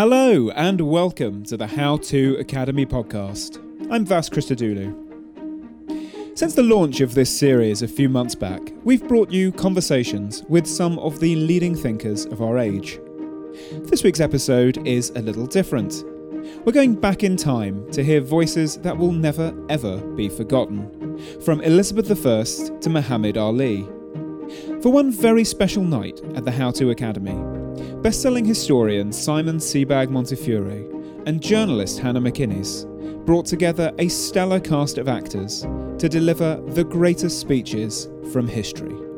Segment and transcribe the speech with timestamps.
[0.00, 3.58] Hello, and welcome to the How To Academy podcast.
[3.92, 4.94] I'm Vas Christodoulou.
[6.38, 10.66] Since the launch of this series a few months back, we've brought you conversations with
[10.66, 12.98] some of the leading thinkers of our age.
[13.90, 16.02] This week's episode is a little different.
[16.64, 21.60] We're going back in time to hear voices that will never ever be forgotten, from
[21.60, 22.44] Elizabeth I
[22.78, 23.82] to Muhammad Ali.
[24.80, 27.59] For one very special night at the How To Academy,
[28.02, 30.86] Best-selling historian Simon Sebag Montefiore
[31.26, 32.86] and journalist Hannah McInnes
[33.26, 35.66] brought together a stellar cast of actors
[35.98, 39.09] to deliver the greatest speeches from history.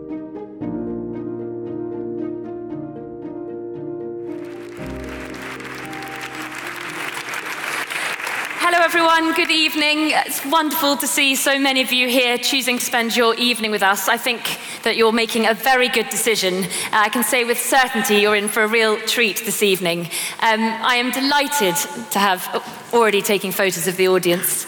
[9.15, 9.35] Everyone.
[9.35, 10.11] Good evening.
[10.11, 13.83] It's wonderful to see so many of you here choosing to spend your evening with
[13.83, 14.09] us.
[14.09, 16.65] I think that you're making a very good decision.
[16.93, 20.09] I can say with certainty you're in for a real treat this evening.
[20.41, 21.75] Um, I am delighted
[22.13, 24.65] to have already taking photos of the audience.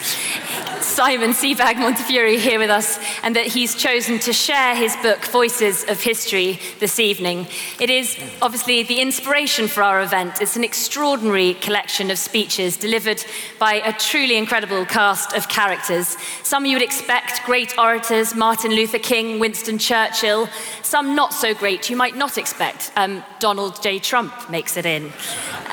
[0.95, 5.83] Simon Sebag Montefiore here with us, and that he's chosen to share his book, Voices
[5.89, 7.47] of History, this evening.
[7.81, 10.41] It is obviously the inspiration for our event.
[10.41, 13.21] It's an extraordinary collection of speeches delivered
[13.59, 16.15] by a truly incredible cast of characters.
[16.43, 20.47] Some you would expect great orators, Martin Luther King, Winston Churchill,
[20.81, 22.93] some not so great you might not expect.
[22.95, 23.99] Um, Donald J.
[23.99, 25.11] Trump makes it in.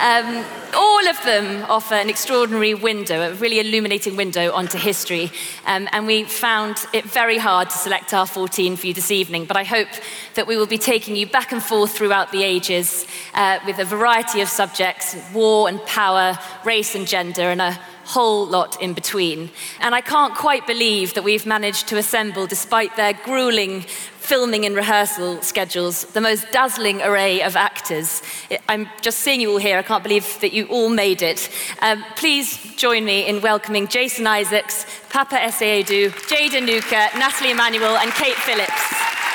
[0.00, 0.44] Um,
[0.74, 5.30] all of them offer an extraordinary window, a really illuminating window onto history.
[5.66, 9.44] Um, and we found it very hard to select our 14 for you this evening,
[9.44, 9.88] but I hope
[10.34, 13.84] that we will be taking you back and forth throughout the ages uh, with a
[13.84, 19.50] variety of subjects war and power, race and gender, and a whole lot in between.
[19.80, 23.84] And I can't quite believe that we've managed to assemble, despite their grueling
[24.22, 28.22] filming and rehearsal schedules, the most dazzling array of actors.
[28.68, 29.78] I'm just seeing you all here.
[29.78, 31.50] I can't believe that you all made it.
[31.80, 38.12] Um, please join me in welcoming Jason Isaacs, Papa Essiedu, Jade Anouka, Nathalie Emmanuel, and
[38.12, 39.31] Kate Phillips.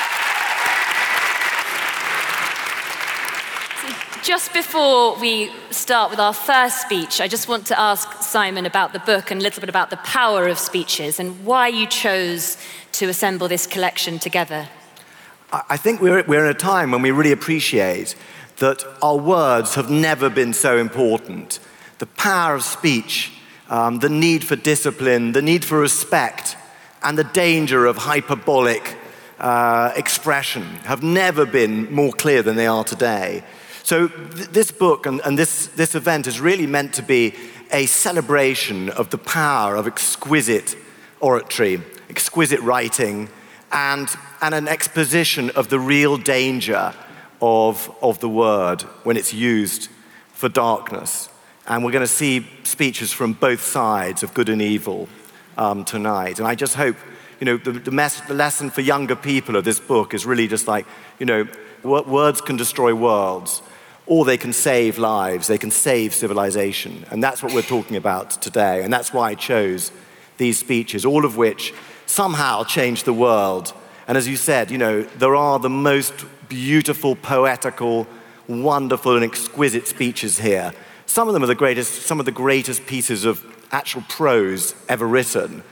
[4.27, 8.91] Just before we start with our first speech, I just want to ask Simon about
[8.91, 12.57] the book and a little bit about the power of speeches and why you chose
[12.91, 14.67] to assemble this collection together.
[15.53, 18.15] I think we're, we're in a time when we really appreciate
[18.57, 21.61] that our words have never been so important.
[21.99, 23.31] The power of speech,
[23.69, 26.57] um, the need for discipline, the need for respect,
[27.01, 28.97] and the danger of hyperbolic
[29.39, 33.45] uh, expression have never been more clear than they are today.
[33.87, 37.33] So, th- this book and, and this, this event is really meant to be
[37.71, 40.75] a celebration of the power of exquisite
[41.21, 43.29] oratory, exquisite writing,
[43.71, 44.09] and,
[44.41, 46.93] and an exposition of the real danger
[47.41, 49.87] of, of the word when it's used
[50.33, 51.29] for darkness.
[51.65, 55.07] And we're going to see speeches from both sides of good and evil
[55.57, 56.39] um, tonight.
[56.39, 56.97] And I just hope,
[57.39, 60.67] you know, the, the, the lesson for younger people of this book is really just
[60.67, 60.85] like,
[61.19, 61.47] you know,
[61.83, 63.61] words can destroy worlds,
[64.07, 67.05] or they can save lives, they can save civilization.
[67.11, 68.83] And that's what we're talking about today.
[68.83, 69.91] And that's why I chose
[70.37, 71.73] these speeches, all of which
[72.05, 73.73] somehow change the world.
[74.07, 76.13] And as you said, you know, there are the most
[76.47, 78.07] beautiful, poetical,
[78.47, 80.71] wonderful, and exquisite speeches here.
[81.05, 85.05] Some of them are the greatest, some of the greatest pieces of actual prose ever
[85.05, 85.63] written.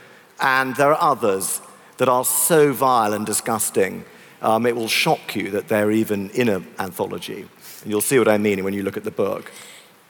[0.42, 1.62] And there are others
[1.98, 4.04] that are so vile and disgusting,
[4.42, 7.48] um, it will shock you that they're even in an anthology.
[7.86, 9.52] And you'll see what I mean when you look at the book.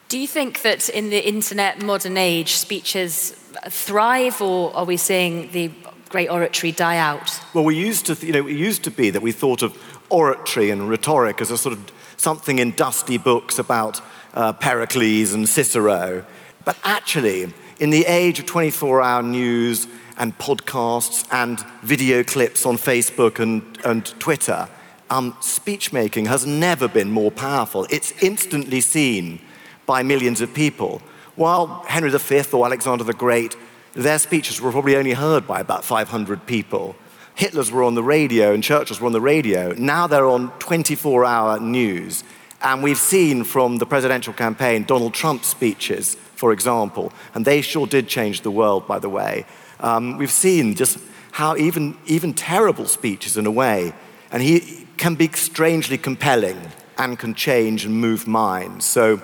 [0.08, 3.32] Do you think that in the internet modern age, speeches
[3.68, 5.70] thrive, or are we seeing the
[6.08, 7.38] great oratory die out?
[7.52, 9.76] Well, we used to, you know, it used to be that we thought of
[10.08, 14.00] oratory and rhetoric as a sort of something in dusty books about
[14.32, 16.24] uh, Pericles and Cicero.
[16.64, 19.86] But actually, in the age of 24 hour news
[20.16, 24.66] and podcasts and video clips on Facebook and, and Twitter,
[25.10, 27.86] um, speech making has never been more powerful.
[27.90, 29.40] It's instantly seen
[29.86, 31.00] by millions of people.
[31.36, 33.56] While Henry V or Alexander the Great,
[33.94, 36.96] their speeches were probably only heard by about 500 people.
[37.34, 39.72] Hitler's were on the radio and Churchill's were on the radio.
[39.72, 42.24] Now they're on 24 hour news.
[42.62, 47.86] And we've seen from the presidential campaign Donald Trump's speeches, for example, and they sure
[47.86, 49.44] did change the world, by the way.
[49.80, 50.98] Um, we've seen just
[51.32, 53.92] how even, even terrible speeches, in a way,
[54.30, 56.60] and he can be strangely compelling
[56.98, 58.86] and can change and move minds.
[58.86, 59.22] So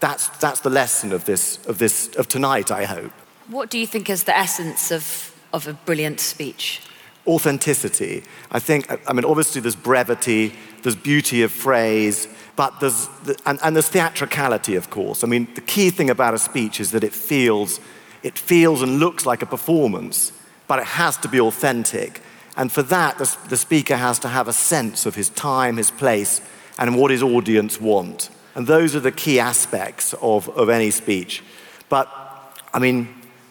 [0.00, 3.12] that's, that's the lesson of this, of this, of tonight, I hope.
[3.48, 6.80] What do you think is the essence of, of a brilliant speech?
[7.26, 8.22] Authenticity.
[8.50, 13.08] I think, I mean, obviously there's brevity, there's beauty of phrase, but there's,
[13.44, 15.24] and, and there's theatricality, of course.
[15.24, 17.80] I mean, the key thing about a speech is that it feels,
[18.22, 20.32] it feels and looks like a performance,
[20.66, 22.22] but it has to be authentic.
[22.60, 25.90] And for that, the, the speaker has to have a sense of his time, his
[25.90, 26.42] place,
[26.78, 28.28] and what his audience want.
[28.54, 31.42] And those are the key aspects of, of any speech.
[31.88, 32.06] But,
[32.74, 33.08] I mean,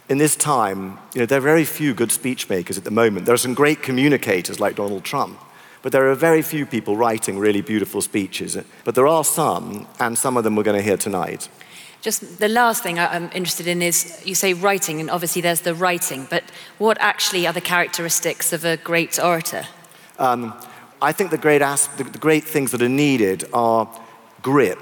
[0.10, 3.26] in this time, you know, there are very few good speech makers at the moment.
[3.26, 5.40] There are some great communicators like Donald Trump,
[5.82, 8.60] but there are very few people writing really beautiful speeches.
[8.84, 11.50] But there are some, and some of them we're going to hear tonight.
[12.02, 15.76] Just the last thing I'm interested in is you say writing, and obviously there's the
[15.76, 16.44] writing, but
[16.78, 19.66] what actually are the characteristics of a great orator?
[20.18, 20.54] Um,
[21.02, 23.90] I think the great, the, great things that are needed are
[24.42, 24.80] grip,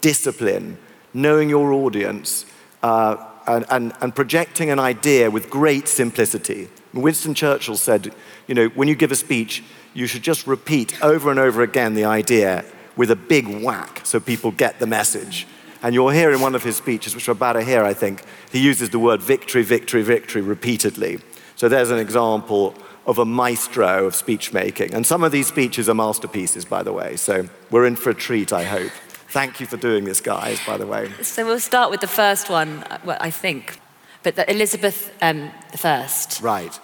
[0.00, 0.78] discipline,
[1.12, 2.46] knowing your audience,
[2.82, 6.68] uh, and, and, and projecting an idea with great simplicity.
[6.94, 8.14] Winston Churchill said,
[8.46, 9.64] you know, when you give a speech,
[9.94, 12.64] you should just repeat over and over again the idea
[12.96, 15.46] with a big whack so people get the message.
[15.82, 18.22] And you'll hear in one of his speeches, which we're about to hear, I think,
[18.52, 21.20] he uses the word victory, victory, victory repeatedly.
[21.56, 22.74] So there's an example
[23.06, 24.94] of a maestro of speech making.
[24.94, 27.16] And some of these speeches are masterpieces, by the way.
[27.16, 28.92] So we're in for a treat, I hope.
[29.28, 31.10] Thank you for doing this, guys, by the way.
[31.22, 33.80] So we'll start with the first one, uh, well, I think,
[34.22, 35.50] but the Elizabeth um,
[35.82, 36.08] I.
[36.42, 36.78] Right.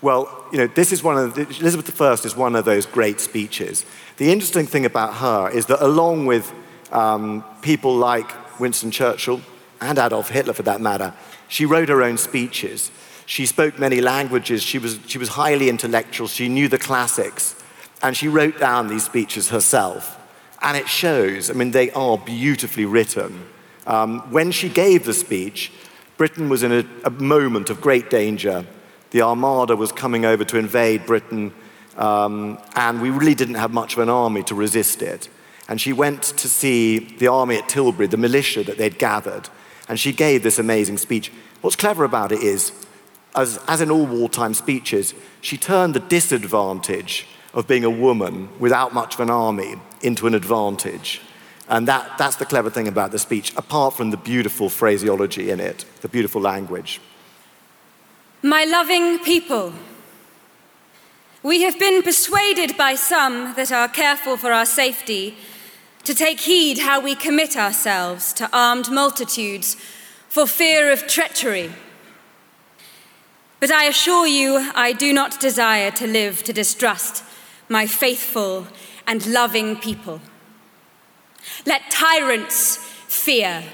[0.00, 3.20] Well, you know, this is one of the, Elizabeth I is one of those great
[3.20, 3.84] speeches.
[4.16, 6.52] The interesting thing about her is that along with
[6.92, 8.30] um, people like
[8.60, 9.40] Winston Churchill
[9.80, 11.14] and Adolf Hitler, for that matter,
[11.48, 12.90] she wrote her own speeches.
[13.26, 14.62] She spoke many languages.
[14.62, 16.28] She was, she was highly intellectual.
[16.28, 17.54] She knew the classics.
[18.02, 20.16] And she wrote down these speeches herself.
[20.62, 23.46] And it shows, I mean, they are beautifully written.
[23.86, 25.72] Um, when she gave the speech,
[26.16, 28.66] Britain was in a, a, moment of great danger.
[29.10, 31.52] The Armada was coming over to invade Britain,
[31.96, 35.28] um, and we really didn't have much of an army to resist it.
[35.68, 39.50] And she went to see the army at Tilbury, the militia that they'd gathered,
[39.88, 41.30] and she gave this amazing speech.
[41.60, 42.72] What's clever about it is,
[43.36, 48.94] as, as in all wartime speeches, she turned the disadvantage of being a woman without
[48.94, 51.20] much of an army into an advantage.
[51.68, 55.60] And that, that's the clever thing about the speech, apart from the beautiful phraseology in
[55.60, 57.00] it, the beautiful language.
[58.42, 59.72] My loving people,
[61.42, 65.36] we have been persuaded by some that are careful for our safety
[66.04, 69.76] to take heed how we commit ourselves to armed multitudes
[70.28, 71.72] for fear of treachery.
[73.60, 77.24] But I assure you, I do not desire to live to distrust
[77.68, 78.66] my faithful
[79.06, 80.20] and loving people.
[81.66, 83.64] Let tyrants fear.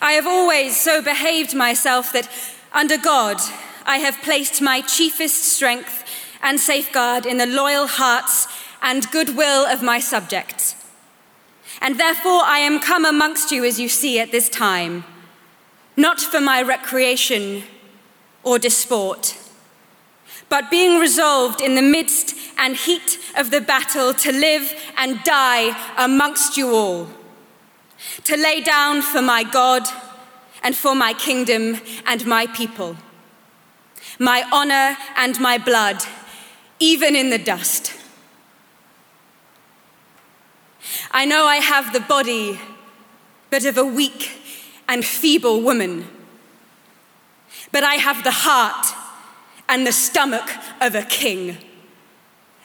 [0.00, 2.28] I have always so behaved myself that,
[2.72, 3.38] under God,
[3.84, 6.04] I have placed my chiefest strength
[6.42, 8.46] and safeguard in the loyal hearts
[8.82, 10.74] and goodwill of my subjects.
[11.80, 15.04] And therefore I am come amongst you as you see at this time,
[15.96, 17.62] not for my recreation
[18.42, 19.36] or disport
[20.52, 25.74] but being resolved in the midst and heat of the battle to live and die
[25.96, 27.08] amongst you all,
[28.24, 29.82] to lay down for my God
[30.62, 32.98] and for my kingdom and my people,
[34.18, 36.04] my honor and my blood,
[36.78, 37.94] even in the dust.
[41.12, 42.58] I know I have the body,
[43.50, 44.32] but of a weak
[44.88, 46.06] and feeble woman,
[47.70, 48.86] but I have the heart
[49.68, 50.48] and the stomach
[50.80, 51.58] of a king,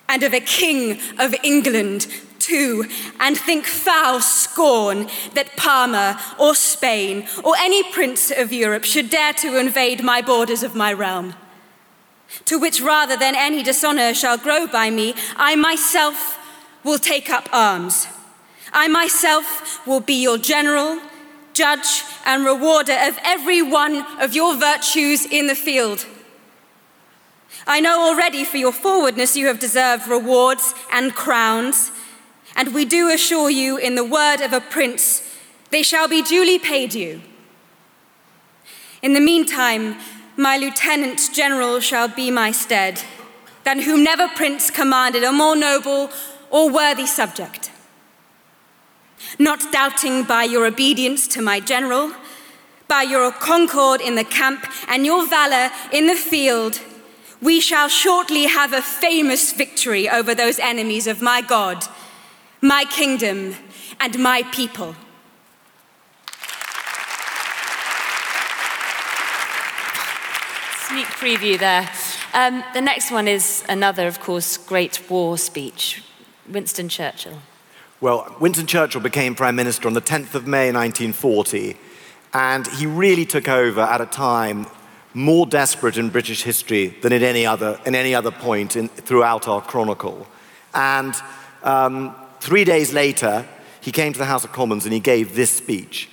[0.10, 2.08] and of a king of England
[2.40, 2.86] too,
[3.20, 9.34] and think foul scorn that Parma or Spain or any prince of Europe should dare
[9.34, 11.34] to invade my borders of my realm.
[12.46, 16.38] to which rather than any dishonor shall grow by me, I myself
[16.84, 18.08] will take up arms.
[18.74, 21.00] I myself will be your general,
[21.54, 26.06] judge, and rewarder of every one of your virtues in the field.
[27.66, 31.92] I know already for your forwardness you have deserved rewards and crowns,
[32.56, 35.24] and we do assure you, in the word of a prince,
[35.70, 37.22] they shall be duly paid you.
[39.02, 39.98] In the meantime,
[40.36, 43.02] my lieutenant general shall be my stead,
[43.64, 46.10] than whom never prince commanded a more noble
[46.50, 47.70] or worthy subject.
[49.40, 52.14] Not doubting by your obedience to my general,
[52.88, 56.80] by your concord in the camp and your valor in the field,
[57.42, 61.86] we shall shortly have a famous victory over those enemies of my God,
[62.62, 63.56] my kingdom,
[64.00, 64.96] and my people.
[70.88, 71.90] Sneak preview there.
[72.34, 76.04] Um, the next one is another, of course, great war speech
[76.48, 77.40] Winston Churchill.
[78.00, 81.76] Well, Winston Churchill became Prime Minister on the 10th of May 1940,
[82.32, 84.68] and he really took over at a time
[85.16, 89.48] more desperate in British history than at any other, in any other point in, throughout
[89.48, 90.28] our chronicle.
[90.76, 91.16] And
[91.64, 93.48] um, three days later,
[93.82, 96.08] he came to the House of Commons and he gave this speech.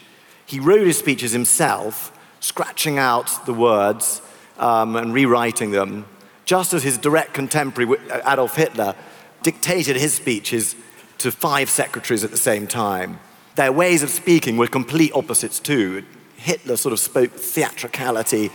[0.46, 4.22] He wrote his speeches himself, scratching out the words
[4.56, 6.06] um, and rewriting them,
[6.46, 8.94] just as his direct contemporary Adolf Hitler
[9.42, 10.76] dictated his speeches
[11.18, 13.18] to five secretaries at the same time.
[13.54, 16.04] Their ways of speaking were complete opposites too.
[16.36, 18.50] Hitler sort of spoke theatricality.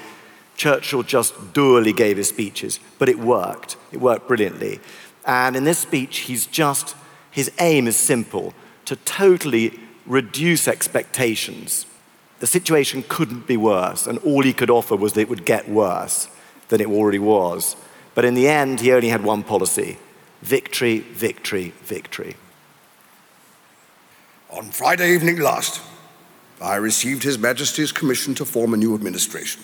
[0.57, 3.77] Churchill just dourly gave his speeches, but it worked.
[3.91, 4.79] It worked brilliantly.
[5.25, 6.95] And in this speech, he's just,
[7.31, 8.53] his aim is simple
[8.85, 11.85] to totally reduce expectations.
[12.39, 15.69] The situation couldn't be worse, and all he could offer was that it would get
[15.69, 16.27] worse
[16.69, 17.75] than it already was.
[18.15, 19.97] But in the end, he only had one policy
[20.41, 22.35] victory, victory, victory.
[24.51, 25.79] On Friday evening last,
[26.59, 29.61] I received His Majesty's commission to form a new administration.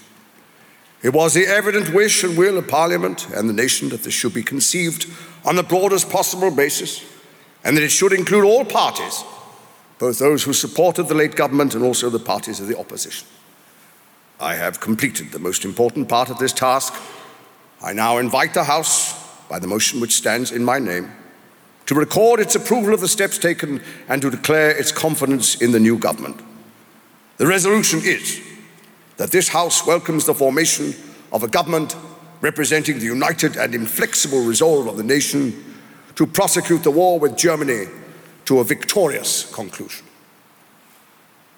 [1.01, 4.33] It was the evident wish and will of Parliament and the nation that this should
[4.33, 5.07] be conceived
[5.43, 7.03] on the broadest possible basis
[7.63, 9.23] and that it should include all parties,
[9.97, 13.27] both those who supported the late government and also the parties of the opposition.
[14.39, 16.93] I have completed the most important part of this task.
[17.81, 19.13] I now invite the House,
[19.49, 21.11] by the motion which stands in my name,
[21.85, 25.79] to record its approval of the steps taken and to declare its confidence in the
[25.79, 26.41] new government.
[27.37, 28.41] The resolution is
[29.17, 30.95] that this House welcomes the formation
[31.31, 31.95] of a government
[32.41, 35.75] representing the united and inflexible resolve of the nation
[36.15, 37.87] to prosecute the war with Germany
[38.45, 40.05] to a victorious conclusion.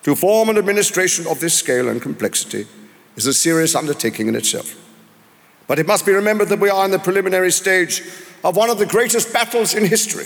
[0.03, 2.65] To form an administration of this scale and complexity
[3.15, 4.75] is a serious undertaking in itself.
[5.67, 8.01] But it must be remembered that we are in the preliminary stage
[8.44, 10.25] of one of the greatest battles in history,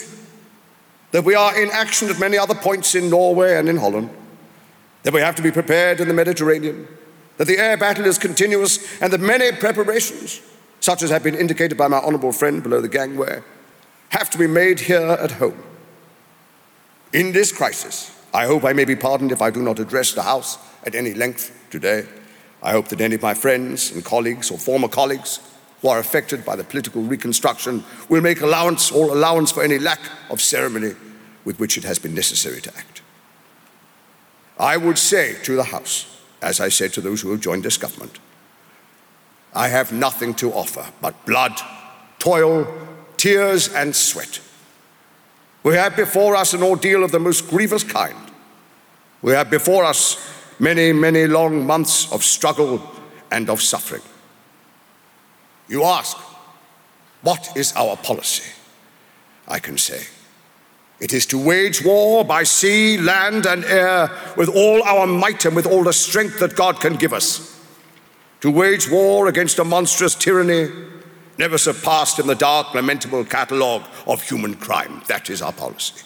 [1.11, 4.09] that we are in action at many other points in Norway and in Holland,
[5.03, 6.87] that we have to be prepared in the Mediterranean,
[7.37, 10.41] that the air battle is continuous, and that many preparations,
[10.79, 13.41] such as have been indicated by my honourable friend below the gangway,
[14.09, 15.61] have to be made here at home.
[17.13, 20.23] In this crisis, I hope I may be pardoned if I do not address the
[20.23, 22.05] House at any length today.
[22.63, 25.39] I hope that any of my friends and colleagues or former colleagues
[25.81, 29.99] who are affected by the political reconstruction will make allowance or allowance for any lack
[30.29, 30.93] of ceremony
[31.43, 33.01] with which it has been necessary to act.
[34.59, 37.77] I would say to the House, as I said to those who have joined this
[37.77, 38.19] government,
[39.53, 41.59] I have nothing to offer but blood,
[42.19, 42.67] toil,
[43.17, 44.39] tears, and sweat.
[45.63, 48.17] We have before us an ordeal of the most grievous kind.
[49.21, 50.17] We have before us
[50.59, 52.81] many, many long months of struggle
[53.31, 54.01] and of suffering.
[55.71, 56.17] You ask,
[57.21, 58.51] what is our policy?
[59.47, 60.05] I can say,
[60.99, 65.55] it is to wage war by sea, land, and air with all our might and
[65.55, 67.57] with all the strength that God can give us.
[68.41, 70.67] To wage war against a monstrous tyranny
[71.37, 75.01] never surpassed in the dark, lamentable catalogue of human crime.
[75.07, 76.05] That is our policy.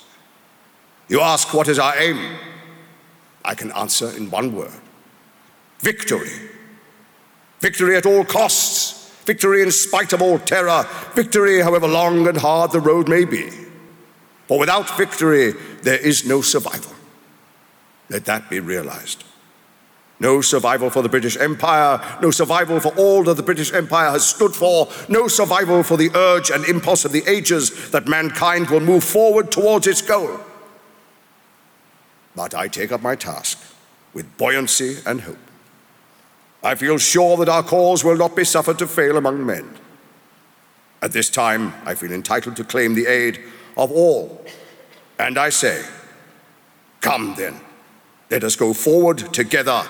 [1.09, 2.37] You ask, what is our aim?
[3.43, 4.79] I can answer in one word
[5.79, 6.29] victory.
[7.61, 8.84] Victory at all costs
[9.25, 13.49] victory in spite of all terror, victory however long and hard the road may be.
[14.47, 16.93] For without victory, there is no survival.
[18.09, 19.23] Let that be realized.
[20.19, 24.25] No survival for the British Empire, no survival for all that the British Empire has
[24.25, 28.79] stood for, no survival for the urge and impulse of the ages that mankind will
[28.79, 30.39] move forward towards its goal.
[32.35, 33.59] But I take up my task
[34.13, 35.44] with buoyancy and hope.
[36.65, 39.77] I feel sure that our cause will not be suffered to fail among men.
[40.99, 43.39] At this time, I feel entitled to claim the aid
[43.77, 44.43] of all.
[45.19, 45.85] And I say,
[47.01, 47.61] Come then,
[48.31, 49.83] let us go forward together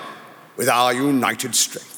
[0.57, 1.94] with our united strength.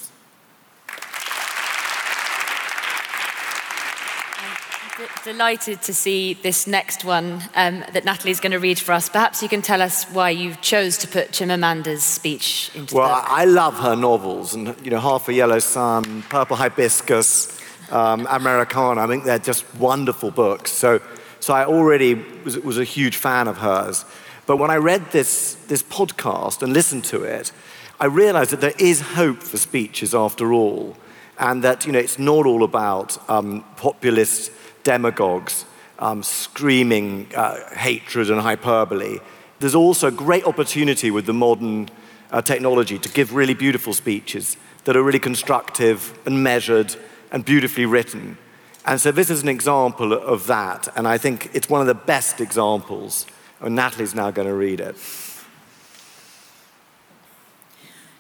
[5.23, 9.09] Delighted to see this next one um, that Natalie's going to read for us.
[9.09, 13.13] Perhaps you can tell us why you chose to put Chimamanda's speech into well, the...
[13.13, 17.61] Well, I love her novels, and you know, Half a Yellow Sun, Purple Hibiscus,
[17.91, 19.01] um, Americanah.
[19.01, 20.71] I think they're just wonderful books.
[20.71, 20.99] So,
[21.39, 24.03] so I already was, was a huge fan of hers.
[24.47, 27.51] But when I read this, this podcast and listened to it,
[27.99, 30.97] I realized that there is hope for speeches after all,
[31.37, 34.51] and that you know, it's not all about um, populist
[34.87, 35.65] demagogues
[35.99, 39.19] um, screaming uh, hatred and hyperbole.
[39.59, 41.89] There's also a great opportunity with the modern
[42.31, 46.95] uh, technology to give really beautiful speeches that are really constructive and measured
[47.31, 48.37] and beautifully written.
[48.85, 52.05] And so this is an example of that, and I think it's one of the
[52.05, 53.25] best examples.
[53.59, 54.95] And Natalie's now going to read it.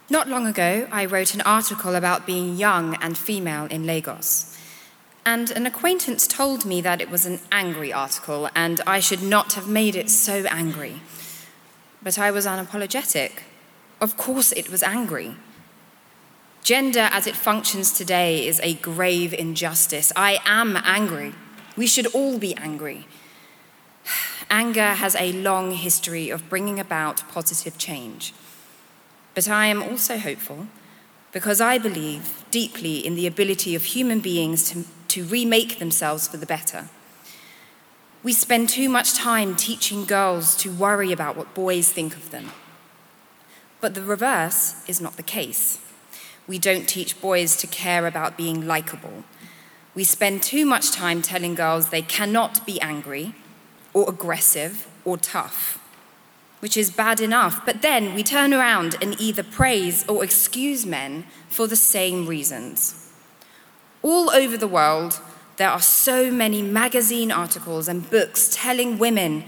[0.09, 4.56] Not long ago, I wrote an article about being young and female in Lagos.
[5.27, 9.53] And an acquaintance told me that it was an angry article and I should not
[9.53, 11.01] have made it so angry.
[12.01, 13.41] But I was unapologetic.
[13.99, 15.35] Of course, it was angry.
[16.63, 20.13] Gender as it functions today is a grave injustice.
[20.15, 21.35] I am angry.
[21.75, 23.05] We should all be angry.
[24.49, 28.33] Anger has a long history of bringing about positive change.
[29.35, 30.67] But I am also hopeful
[31.33, 36.37] because I believe deeply in the ability of human beings to, to remake themselves for
[36.37, 36.89] the better.
[38.23, 42.51] We spend too much time teaching girls to worry about what boys think of them.
[43.79, 45.79] But the reverse is not the case.
[46.47, 49.23] We don't teach boys to care about being likable.
[49.93, 53.35] We spend too much time telling girls they cannot be angry
[53.93, 55.79] or aggressive or tough
[56.59, 61.25] which is bad enough, but then we turn around and either praise or excuse men
[61.49, 63.06] for the same reasons.
[64.01, 65.19] All over the world,
[65.57, 69.43] there are so many magazine articles and books telling women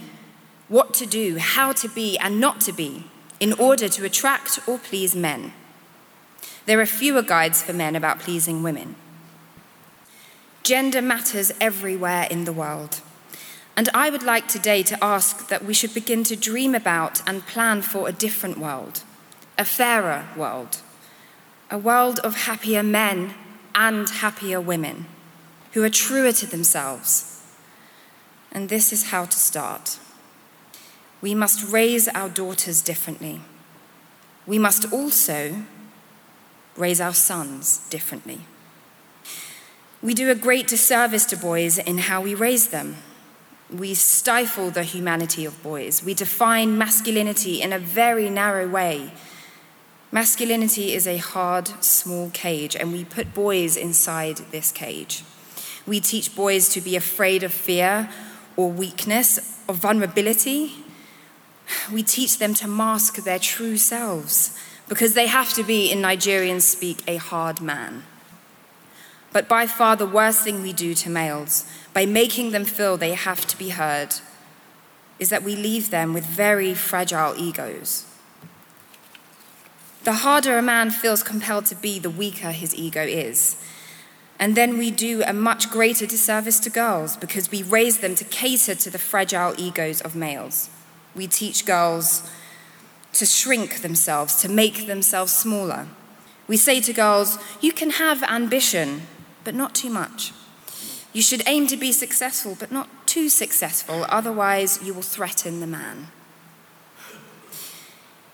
[0.68, 3.06] what to do, how to be, and not to be
[3.40, 5.54] in order to attract or please men.
[6.66, 8.96] There are fewer guides for men about pleasing women.
[10.64, 13.02] Gender matters everywhere in the world.
[13.76, 17.48] And I would like today to ask that we should begin to dream about and
[17.48, 19.04] plan for a different world,
[19.58, 20.80] a fairer world,
[21.72, 23.34] a world of happier men
[23.76, 25.06] and happier women
[25.74, 27.44] who are truer to themselves.
[28.52, 30.00] And this is how to start.
[31.22, 33.42] We must raise our daughters differently.
[34.48, 35.64] We must also
[36.76, 38.42] raise our sons differently.
[40.02, 42.98] We do a great disservice to boys in how we raise them.
[43.70, 46.04] We stifle the humanity of boys.
[46.04, 49.12] We define masculinity in a very narrow way.
[50.12, 55.24] Masculinity is a hard, small cage, and we put boys inside this cage.
[55.86, 58.10] We teach boys to be afraid of fear
[58.56, 60.72] or weakness or vulnerability.
[61.94, 66.60] We teach them to mask their true selves because they have to be, in Nigerian
[66.60, 68.04] speak, a hard man.
[69.32, 73.14] But by far the worst thing we do to males, by making them feel they
[73.14, 74.16] have to be heard,
[75.20, 78.09] is that we leave them with very fragile egos.
[80.10, 83.58] The harder a man feels compelled to be, the weaker his ego is.
[84.40, 88.26] And then we do a much greater disservice to girls because we raise them to
[88.26, 90.72] cater to the fragile egos of males.
[91.14, 92.28] We teach girls
[93.14, 95.86] to shrink themselves, to make themselves smaller.
[96.48, 99.04] We say to girls, you can have ambition,
[99.44, 100.34] but not too much.
[101.14, 105.68] You should aim to be successful, but not too successful, otherwise, you will threaten the
[105.68, 106.08] man.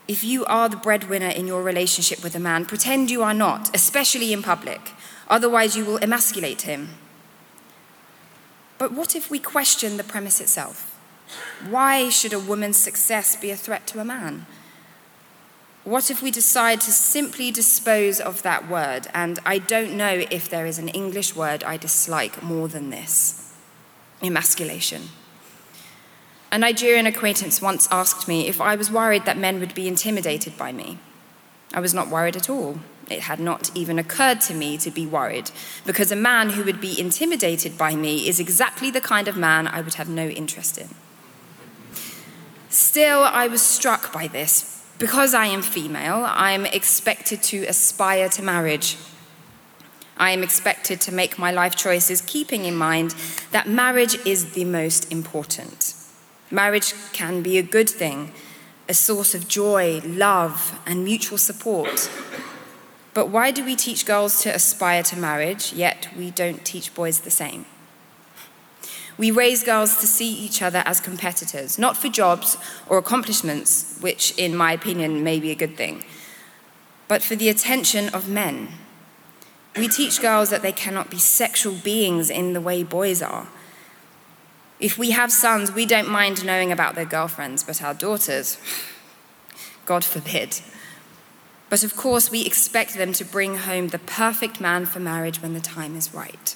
[0.08, 3.74] If you are the breadwinner in your relationship with a man, pretend you are not,
[3.74, 4.92] especially in public,
[5.28, 6.90] otherwise, you will emasculate him.
[8.78, 10.96] But what if we question the premise itself?
[11.68, 14.46] Why should a woman's success be a threat to a man?
[15.82, 19.08] What if we decide to simply dispose of that word?
[19.14, 23.54] And I don't know if there is an English word I dislike more than this
[24.22, 25.10] emasculation.
[26.52, 30.56] A Nigerian acquaintance once asked me if I was worried that men would be intimidated
[30.56, 30.98] by me.
[31.74, 32.78] I was not worried at all.
[33.10, 35.50] It had not even occurred to me to be worried,
[35.84, 39.66] because a man who would be intimidated by me is exactly the kind of man
[39.66, 40.88] I would have no interest in.
[42.68, 48.42] Still, I was struck by this because I am female, I'm expected to aspire to
[48.42, 48.96] marriage.
[50.16, 53.14] I am expected to make my life choices keeping in mind
[53.50, 55.95] that marriage is the most important.
[56.50, 58.32] Marriage can be a good thing,
[58.88, 62.10] a source of joy, love, and mutual support.
[63.14, 67.20] But why do we teach girls to aspire to marriage, yet we don't teach boys
[67.20, 67.66] the same?
[69.18, 74.36] We raise girls to see each other as competitors, not for jobs or accomplishments, which,
[74.36, 76.04] in my opinion, may be a good thing,
[77.08, 78.68] but for the attention of men.
[79.76, 83.48] We teach girls that they cannot be sexual beings in the way boys are.
[84.78, 88.58] If we have sons, we don't mind knowing about their girlfriends, but our daughters,
[89.86, 90.60] God forbid.
[91.70, 95.54] But of course, we expect them to bring home the perfect man for marriage when
[95.54, 96.54] the time is right.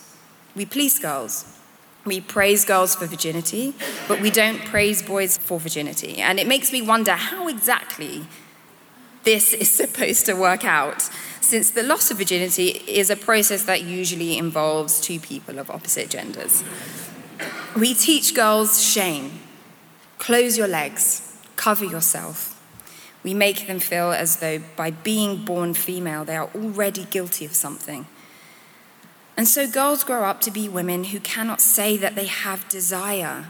[0.54, 1.56] We please girls.
[2.04, 3.74] We praise girls for virginity,
[4.08, 6.16] but we don't praise boys for virginity.
[6.18, 8.26] And it makes me wonder how exactly
[9.24, 11.08] this is supposed to work out
[11.40, 16.08] since the loss of virginity is a process that usually involves two people of opposite
[16.08, 16.62] genders.
[17.76, 19.40] We teach girls shame.
[20.18, 22.56] Close your legs, cover yourself.
[23.22, 27.54] We make them feel as though by being born female, they are already guilty of
[27.54, 28.06] something.
[29.36, 33.48] And so girls grow up to be women who cannot say that they have desire,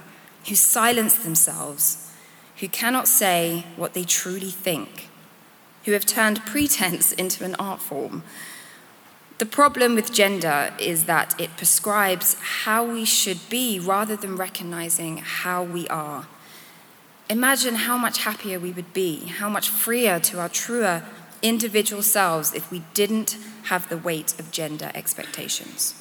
[0.48, 2.12] who silence themselves,
[2.58, 5.10] who cannot say what they truly think
[5.84, 8.22] who have turned pretense into an art form.
[9.40, 15.16] The problem with gender is that it prescribes how we should be rather than recognizing
[15.16, 16.26] how we are.
[17.30, 21.04] Imagine how much happier we would be, how much freer to our truer
[21.40, 25.99] individual selves if we didn't have the weight of gender expectations.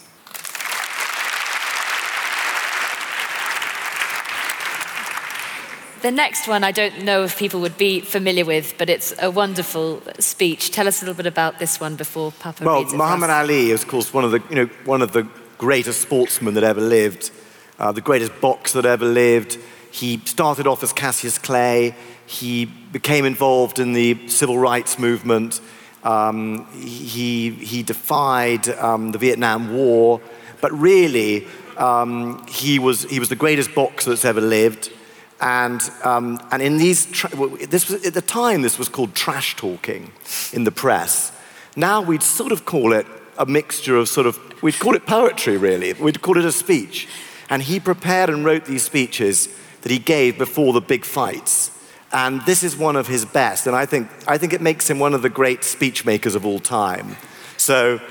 [6.01, 9.29] The next one, I don't know if people would be familiar with, but it's a
[9.29, 10.71] wonderful speech.
[10.71, 12.97] Tell us a little bit about this one before Papa well, reads it.
[12.97, 15.99] Well, Muhammad Ali is, of course, one of the, you know, one of the greatest
[15.99, 17.31] sportsmen that ever lived,
[17.79, 19.59] uh, the greatest boxer that ever lived.
[19.91, 21.95] He started off as Cassius Clay.
[22.25, 25.59] He became involved in the civil rights movement.
[26.05, 30.21] Um, he, he defied um, the Vietnam War.
[30.61, 34.93] But really, um, he, was, he was the greatest boxer that's ever lived.
[35.41, 37.29] And, um, and in these, tra-
[37.67, 40.11] this was, at the time, this was called trash talking
[40.51, 41.31] in the press.
[41.75, 45.55] Now we'd sort of call it a mixture of sort of, we'd call it poetry
[45.55, 47.07] really, we'd call it a speech.
[47.49, 49.47] And he prepared and wrote these speeches
[49.81, 51.71] that he gave before the big fights.
[52.11, 53.65] And this is one of his best.
[53.65, 56.45] And I think, I think it makes him one of the great speech makers of
[56.45, 57.15] all time.
[57.57, 58.01] So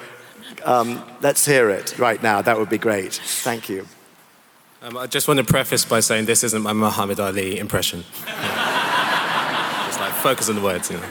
[0.64, 2.42] um, let's hear it right now.
[2.42, 3.12] That would be great.
[3.12, 3.86] Thank you.
[4.80, 8.04] Um, I just want to preface by saying this isn't my Muhammad Ali impression.
[8.26, 11.04] just like focus on the words, you know.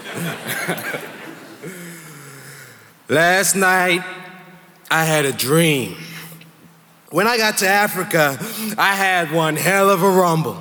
[3.16, 4.06] Last night,
[4.90, 5.98] I had a dream.
[7.10, 8.38] When I got to Africa,
[8.78, 10.58] I had one hell of a rumble.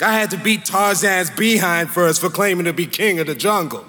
[0.00, 3.84] I had to beat Tarzan's behind first for claiming to be king of the jungle.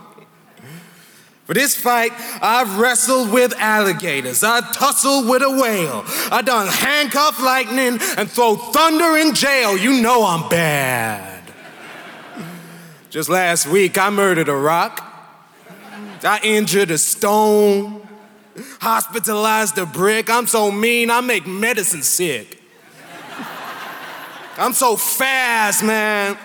[1.45, 4.43] For this fight, I've wrestled with alligators.
[4.43, 6.03] I've tussled with a whale.
[6.31, 9.77] I done handcuff lightning and throw thunder in jail.
[9.77, 11.43] You know I'm bad.
[13.12, 15.03] Just last week, I murdered a rock.
[16.23, 18.01] I injured a stone.
[18.81, 20.31] Hospitalized a brick.
[20.31, 22.60] I'm so mean, I make medicine sick.
[24.58, 26.38] I'm so fast, man.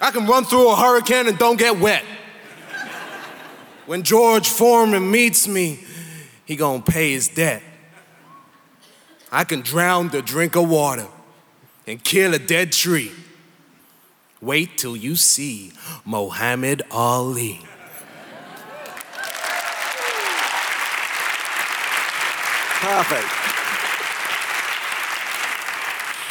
[0.00, 2.04] I can run through a hurricane and don't get wet.
[3.86, 5.78] When George Foreman meets me,
[6.44, 7.62] he gonna pay his debt.
[9.30, 11.06] I can drown the drink of water
[11.86, 13.12] and kill a dead tree.
[14.40, 15.72] Wait till you see
[16.04, 17.60] Muhammad Ali.
[22.80, 23.26] Perfect.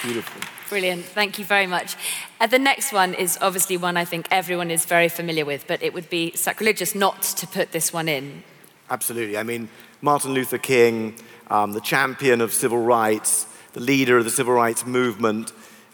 [0.03, 0.44] Beautiful.
[0.75, 1.05] Brilliant.
[1.05, 1.95] Thank you very much.
[2.41, 5.81] Uh, the next one is obviously one I think everyone is very familiar with, but
[5.81, 8.43] it would be sacrilegious not to put this one in.
[8.89, 9.37] Absolutely.
[9.37, 9.69] I mean,
[10.01, 11.15] Martin Luther King,
[11.49, 15.53] um, the champion of civil rights, the leader of the civil rights movement,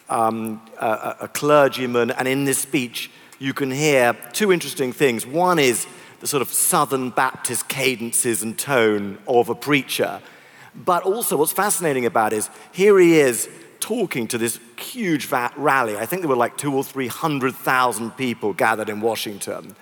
[0.10, 5.28] um, a, a clergyman, and in this speech, you can hear two interesting things.
[5.28, 5.86] One is
[6.22, 10.22] the sort of Southern Baptist cadences and tone of a preacher.
[10.74, 13.48] But also, what's fascinating about is here he is
[13.82, 15.98] talking to this huge rally.
[15.98, 19.76] I think there were like two or three hundred thousand people gathered in Washington.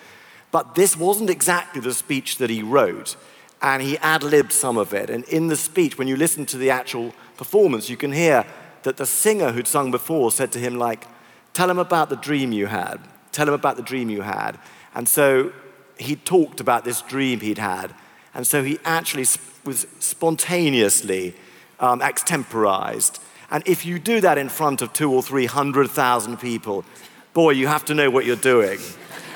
[0.52, 3.16] But this wasn't exactly the speech that he wrote,
[3.62, 5.10] and he ad libbed some of it.
[5.10, 8.46] And in the speech, when you listen to the actual performance, you can hear
[8.84, 11.06] that the singer who'd sung before said to him, like,
[11.54, 13.00] Tell him about the dream you had.
[13.32, 14.58] Tell him about the dream you had.
[14.96, 15.52] And so
[15.98, 17.94] he talked about this dream he'd had.
[18.34, 19.26] And so he actually
[19.66, 21.36] was spontaneously
[21.80, 23.20] um, extemporized.
[23.52, 26.86] And if you do that in front of two or three hundred thousand people,
[27.34, 28.80] boy, you have to know what you're doing.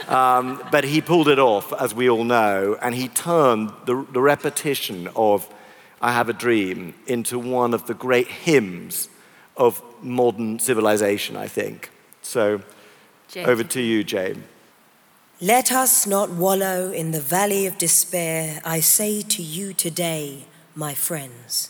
[0.08, 4.22] Um, but he pulled it off, as we all know, and he turned the, the
[4.22, 5.48] repetition of
[6.02, 9.08] I Have a Dream into one of the great hymns
[9.56, 11.90] of modern civilization, I think.
[12.22, 12.62] So,
[13.30, 13.46] Jane.
[13.46, 14.44] over to you, Jane.
[15.40, 20.46] Let us not wallow in the valley of despair, I say to you today,
[20.76, 21.70] my friends.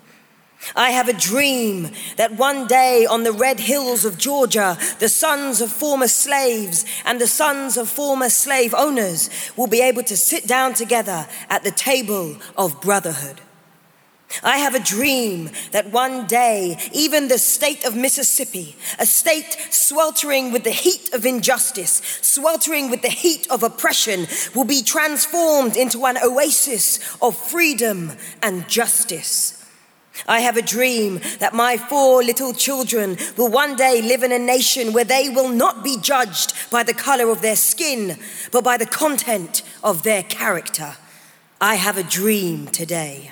[0.75, 5.59] I have a dream that one day on the red hills of Georgia, the sons
[5.59, 10.47] of former slaves and the sons of former slave owners will be able to sit
[10.47, 13.41] down together at the table of brotherhood.
[14.43, 20.53] I have a dream that one day, even the state of Mississippi, a state sweltering
[20.53, 26.05] with the heat of injustice, sweltering with the heat of oppression, will be transformed into
[26.05, 29.60] an oasis of freedom and justice.
[30.27, 34.39] I have a dream that my four little children will one day live in a
[34.39, 38.17] nation where they will not be judged by the color of their skin,
[38.51, 40.95] but by the content of their character.
[41.59, 43.31] I have a dream today.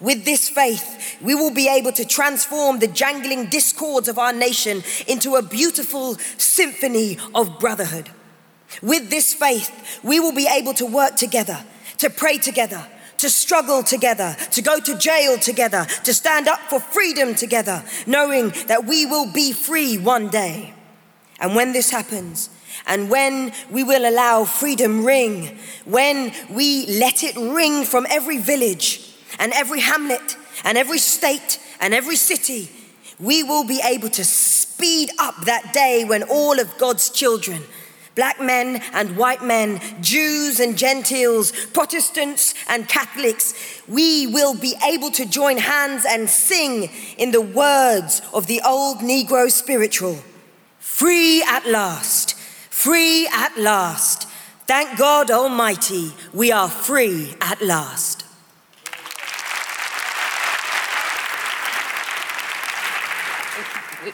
[0.00, 4.82] With this faith, we will be able to transform the jangling discords of our nation
[5.06, 8.10] into a beautiful symphony of brotherhood.
[8.82, 11.64] With this faith, we will be able to work together,
[11.98, 12.86] to pray together,
[13.18, 18.48] to struggle together, to go to jail together, to stand up for freedom together, knowing
[18.68, 20.72] that we will be free one day.
[21.40, 22.48] And when this happens,
[22.86, 29.09] and when we will allow freedom ring, when we let it ring from every village,
[29.38, 32.70] and every hamlet and every state and every city,
[33.18, 37.62] we will be able to speed up that day when all of God's children,
[38.14, 45.10] black men and white men, Jews and Gentiles, Protestants and Catholics, we will be able
[45.12, 50.18] to join hands and sing in the words of the old Negro spiritual
[50.78, 54.26] Free at last, free at last.
[54.66, 58.19] Thank God Almighty, we are free at last.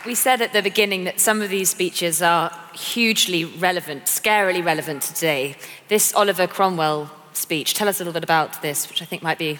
[0.04, 5.02] We said at the beginning that some of these speeches are hugely relevant, scarily relevant
[5.02, 5.56] today.
[5.88, 9.38] This Oliver Cromwell speech, tell us a little bit about this, which I think might
[9.38, 9.58] be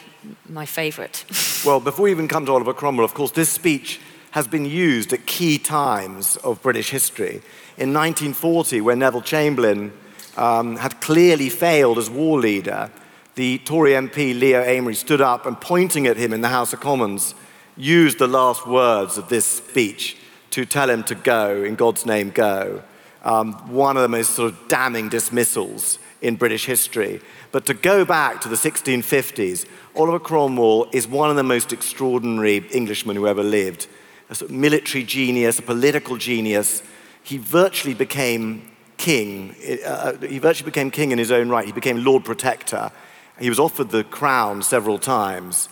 [0.48, 1.24] my favourite.
[1.64, 4.00] well, before we even come to Oliver Cromwell, of course, this speech
[4.32, 7.42] has been used at key times of British history.
[7.78, 9.92] In 1940, when Neville Chamberlain
[10.36, 12.90] um, had clearly failed as war leader,
[13.34, 16.80] the Tory MP Leo Amery stood up and pointing at him in the House of
[16.80, 17.34] Commons
[17.76, 20.16] used the last words of this speech
[20.50, 22.82] to tell him to go, in God's name, go.
[23.22, 27.20] Um, one of the most sort of damning dismissals in British history.
[27.52, 32.64] But to go back to the 1650s, Oliver Cromwell is one of the most extraordinary
[32.72, 33.86] Englishmen who ever lived.
[34.30, 36.82] A sort of military genius, a political genius.
[37.22, 39.54] He virtually became king.
[39.84, 41.66] Uh, he virtually became king in his own right.
[41.66, 42.90] He became Lord Protector.
[43.38, 45.68] He was offered the crown several times.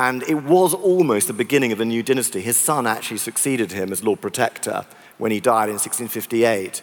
[0.00, 2.40] And it was almost the beginning of the new dynasty.
[2.40, 4.86] His son actually succeeded him as Lord Protector
[5.18, 6.80] when he died in 1658.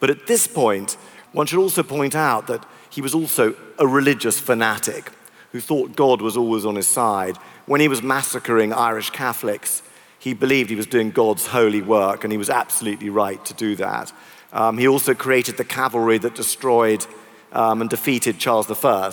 [0.00, 0.98] But at this point,
[1.32, 5.10] one should also point out that he was also a religious fanatic
[5.52, 7.38] who thought God was always on his side.
[7.64, 9.82] When he was massacring Irish Catholics,
[10.18, 13.76] he believed he was doing God's holy work, and he was absolutely right to do
[13.76, 14.12] that.
[14.52, 17.06] Um, he also created the cavalry that destroyed
[17.50, 19.12] um, and defeated Charles I.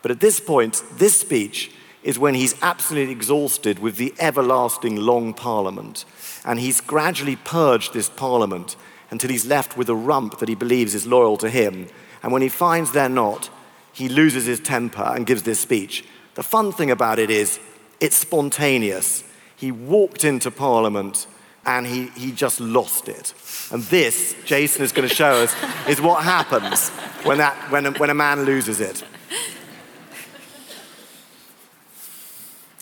[0.00, 1.70] But at this point, this speech
[2.04, 6.04] is when he's absolutely exhausted with the everlasting long parliament.
[6.44, 8.76] And he's gradually purged this parliament
[9.10, 11.88] until he's left with a rump that he believes is loyal to him.
[12.22, 13.50] And when he finds they're not,
[13.92, 16.04] he loses his temper and gives this speech.
[16.34, 17.58] The fun thing about it is,
[18.00, 19.24] it's spontaneous.
[19.56, 21.26] He walked into Parliament
[21.64, 23.32] and he, he just lost it.
[23.72, 25.54] And this, Jason is going to show us,
[25.88, 26.90] is what happens
[27.24, 29.02] when, that, when, a, when a man loses it.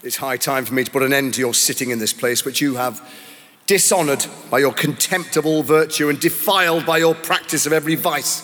[0.03, 2.45] It's high time for me to put an end to your sitting in this place,
[2.45, 3.09] which you have
[3.67, 8.43] dishonored by your contemptible virtue and defiled by your practice of every vice.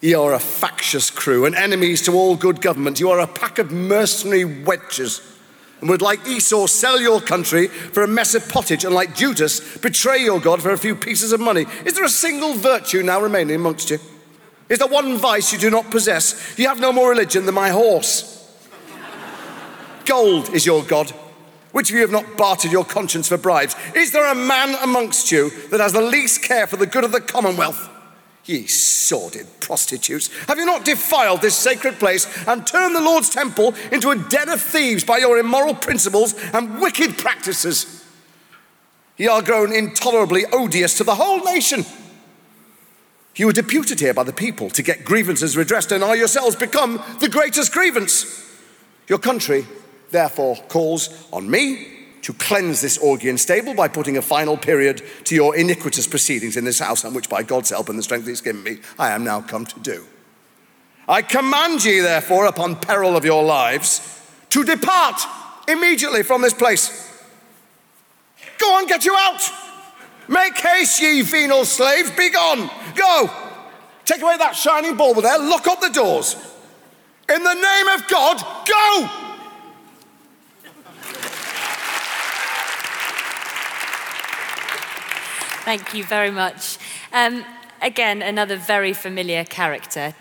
[0.00, 3.00] You are a factious crew and enemies to all good government.
[3.00, 5.20] You are a pack of mercenary wenches
[5.82, 9.76] and would, like Esau, sell your country for a mess of pottage and, like Judas,
[9.76, 11.66] betray your God for a few pieces of money.
[11.84, 13.98] Is there a single virtue now remaining amongst you?
[14.70, 16.58] Is there one vice you do not possess?
[16.58, 18.35] You have no more religion than my horse.
[20.06, 21.12] Gold is your God.
[21.72, 23.76] Which of you have not bartered your conscience for bribes?
[23.94, 27.12] Is there a man amongst you that has the least care for the good of
[27.12, 27.90] the commonwealth?
[28.46, 33.74] Ye sordid prostitutes, have you not defiled this sacred place and turned the Lord's temple
[33.90, 38.04] into a den of thieves by your immoral principles and wicked practices?
[39.16, 41.84] Ye are grown intolerably odious to the whole nation.
[43.34, 47.02] You were deputed here by the people to get grievances redressed and are yourselves become
[47.20, 48.44] the greatest grievance.
[49.08, 49.66] Your country
[50.16, 51.86] therefore calls on me
[52.22, 56.64] to cleanse this Augean stable by putting a final period to your iniquitous proceedings in
[56.64, 59.22] this house, and which by God's help and the strength He's given me, I am
[59.22, 60.04] now come to do.
[61.08, 65.20] I command ye, therefore, upon peril of your lives, to depart
[65.68, 67.12] immediately from this place.
[68.58, 69.40] Go on, get you out.
[70.26, 72.68] Make haste, ye venal slaves, be gone.
[72.96, 73.30] Go.
[74.04, 76.34] Take away that shining bauble there, lock up the doors.
[77.28, 79.25] In the name of God, go.
[85.66, 86.78] Thank you very much.
[87.12, 87.44] Um,
[87.82, 90.14] again, another very familiar character.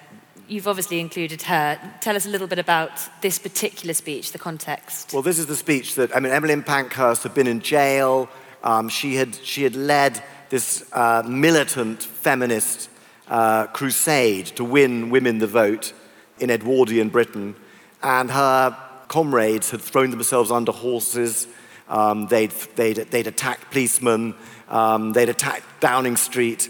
[0.48, 1.80] You've obviously included her.
[2.02, 2.90] Tell us a little bit about
[3.22, 5.14] this particular speech, the context.
[5.14, 8.28] Well, this is the speech that, I mean, Emmeline Pankhurst had been in jail.
[8.64, 12.90] Um, she, had, she had led this uh, militant feminist
[13.28, 15.94] uh, crusade to win women the vote
[16.40, 17.56] in Edwardian Britain.
[18.02, 18.76] And her
[19.10, 21.48] comrades had thrown themselves under horses.
[21.88, 24.34] Um, they'd, they'd, they'd attacked policemen.
[24.70, 26.70] Um, they'd attacked Downing Street.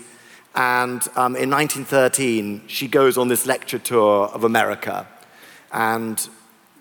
[0.55, 5.07] And um, in 1913, she goes on this lecture tour of America.
[5.71, 6.27] And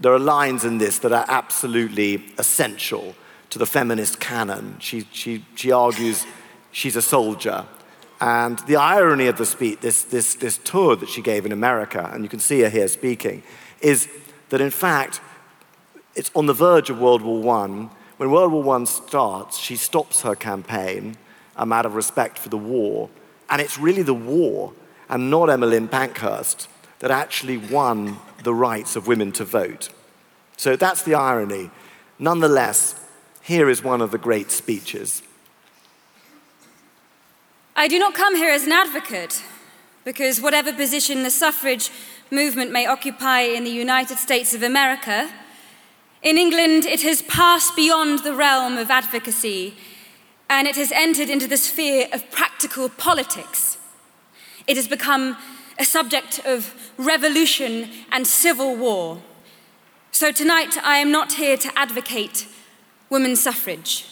[0.00, 3.14] there are lines in this that are absolutely essential
[3.50, 4.77] to the feminist canon.
[4.81, 6.27] She, she, she argues
[6.72, 7.64] she's a soldier.
[8.20, 12.11] And the irony of the speech, this, this, this tour that she gave in America,
[12.12, 13.42] and you can see her here speaking,
[13.81, 14.09] is
[14.48, 15.20] that in fact,
[16.14, 20.22] it's on the verge of World War I when World War I starts, she stops
[20.22, 21.16] her campaign
[21.57, 23.11] um, out of respect for the war.
[23.50, 24.72] And it's really the war
[25.09, 26.68] and not Emmeline Pankhurst
[27.00, 29.90] that actually won the rights of women to vote.
[30.57, 31.70] So that's the irony.
[32.18, 33.05] Nonetheless,
[33.42, 35.22] here is one of the great speeches.
[37.77, 39.42] I do not come here as an advocate,
[40.05, 41.90] because whatever position the suffrage
[42.31, 45.31] movement may occupy in the United States of America,
[46.25, 49.75] in England, it has passed beyond the realm of advocacy
[50.49, 53.77] and it has entered into the sphere of practical politics.
[54.67, 55.37] It has become
[55.79, 59.23] a subject of revolution and civil war.
[60.13, 62.47] So tonight, I am not here to advocate
[63.11, 64.07] women's suffrage.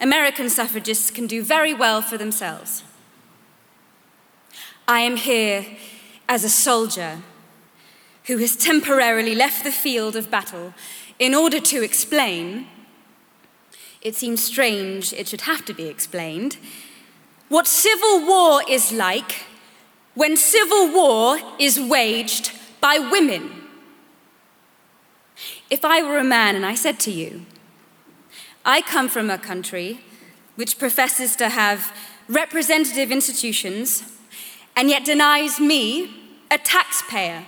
[0.00, 2.84] American suffragists can do very well for themselves.
[4.86, 5.66] I am here
[6.28, 7.22] as a soldier
[8.26, 10.74] who has temporarily left the field of battle
[11.18, 12.66] in order to explain,
[14.02, 16.56] it seems strange it should have to be explained,
[17.48, 19.44] what civil war is like
[20.14, 23.50] when civil war is waged by women.
[25.70, 27.46] If I were a man and I said to you,
[28.64, 30.00] I come from a country
[30.56, 31.92] which professes to have
[32.28, 34.02] representative institutions
[34.76, 36.10] and yet denies me,
[36.50, 37.46] a taxpayer,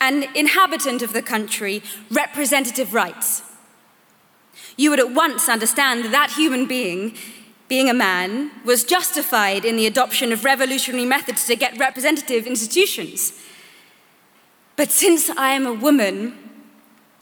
[0.00, 3.42] an inhabitant of the country representative rights.
[4.76, 7.16] You would at once understand that that human being,
[7.68, 13.32] being a man, was justified in the adoption of revolutionary methods to get representative institutions.
[14.76, 16.38] But since I am a woman,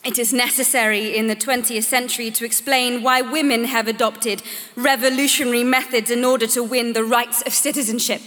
[0.04, 4.42] it is necessary in the 20th century to explain why women have adopted
[4.76, 8.20] revolutionary methods in order to win the rights of citizenship.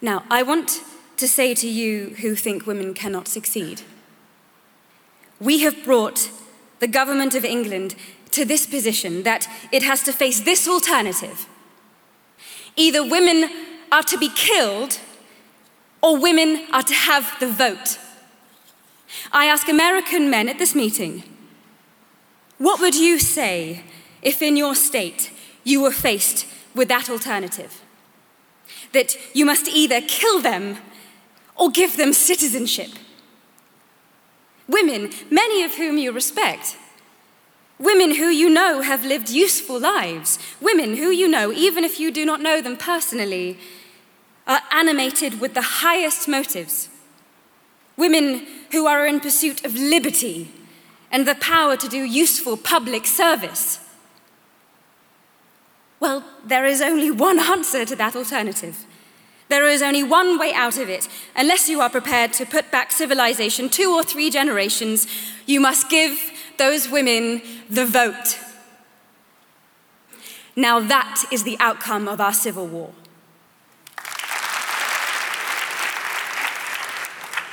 [0.00, 0.80] Now, I want
[1.20, 3.82] to say to you who think women cannot succeed
[5.40, 6.30] we have brought
[6.78, 7.94] the government of England
[8.30, 11.48] to this position that it has to face this alternative.
[12.76, 13.50] Either women
[13.90, 15.00] are to be killed
[16.02, 17.98] or women are to have the vote.
[19.32, 21.24] I ask American men at this meeting
[22.58, 23.84] what would you say
[24.20, 25.32] if in your state
[25.64, 27.80] you were faced with that alternative?
[28.92, 30.76] That you must either kill them
[31.60, 32.90] or give them citizenship.
[34.66, 36.76] Women, many of whom you respect.
[37.78, 40.38] Women who you know have lived useful lives.
[40.60, 43.58] Women who you know, even if you do not know them personally,
[44.46, 46.88] are animated with the highest motives.
[47.96, 50.50] Women who are in pursuit of liberty
[51.12, 53.80] and the power to do useful public service?
[55.98, 58.86] Well, there is only one answer to that alternative.
[59.50, 61.08] There is only one way out of it.
[61.34, 65.08] Unless you are prepared to put back civilization two or three generations,
[65.44, 66.16] you must give
[66.56, 68.38] those women the vote.
[70.54, 72.92] Now, that is the outcome of our civil war.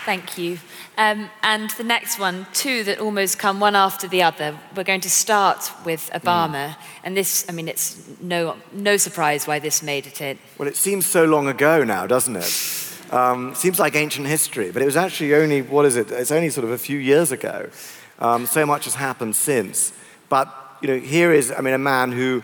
[0.05, 0.59] Thank you.
[0.97, 4.57] Um, and the next one, two that almost come one after the other.
[4.75, 6.69] We're going to start with Obama.
[6.69, 6.75] Mm.
[7.03, 10.39] And this, I mean, it's no, no surprise why this made it in.
[10.57, 13.13] Well, it seems so long ago now, doesn't it?
[13.13, 16.09] Um, seems like ancient history, but it was actually only, what is it?
[16.09, 17.69] It's only sort of a few years ago.
[18.17, 19.93] Um, so much has happened since.
[20.29, 22.43] But, you know, here is, I mean, a man who,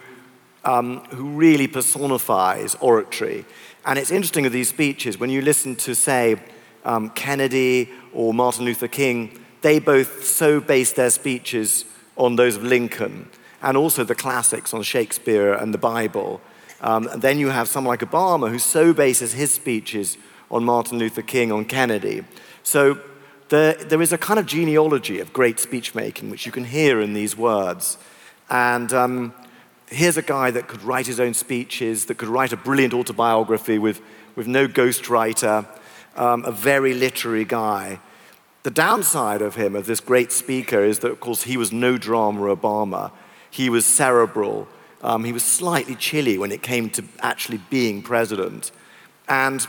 [0.64, 3.46] um, who really personifies oratory.
[3.84, 6.38] And it's interesting with these speeches, when you listen to, say,
[6.86, 11.86] um, Kennedy or Martin Luther King, they both so based their speeches
[12.16, 13.30] on those of Lincoln
[13.62, 16.42] and also the classics on Shakespeare and the Bible.
[16.82, 20.18] Um, and then you have someone like Obama who so bases his speeches
[20.52, 22.24] on Martin Luther King, on Kennedy.
[22.62, 23.00] So
[23.50, 27.00] there, there is a kind of genealogy of great speech making which you can hear
[27.00, 27.98] in these words.
[28.50, 29.34] And um,
[29.88, 33.80] here's a guy that could write his own speeches, that could write a brilliant autobiography
[33.80, 34.02] with,
[34.36, 35.66] with no ghostwriter
[36.16, 38.00] um, a very literary guy.
[38.64, 41.98] The downside of him, of this great speaker, is that, of course, he was no
[41.98, 43.12] drama Obama.
[43.52, 44.68] He was cerebral.
[45.02, 48.72] Um, he was slightly chilly when it came to actually being president.
[49.28, 49.68] And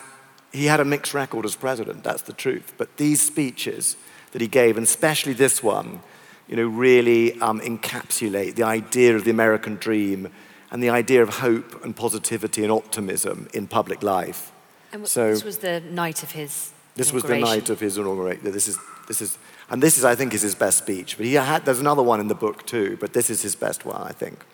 [0.53, 2.75] he had a mixed record as president, that's the truth.
[2.79, 3.97] But these speeches
[4.31, 6.01] that he gave, and especially this one,
[6.47, 10.29] you know, really um, encapsulate the idea of the American dream
[10.71, 14.53] and the idea of hope and positivity and optimism in public life.
[14.95, 16.71] And so, this was the night of his.
[16.95, 18.45] This was the night of his inauguration.
[18.45, 18.79] This is,
[19.09, 19.37] this is,
[19.69, 21.17] and this is, I think, is his best speech.
[21.17, 23.85] But he had, there's another one in the book too, but this is his best
[23.85, 24.45] one, I think.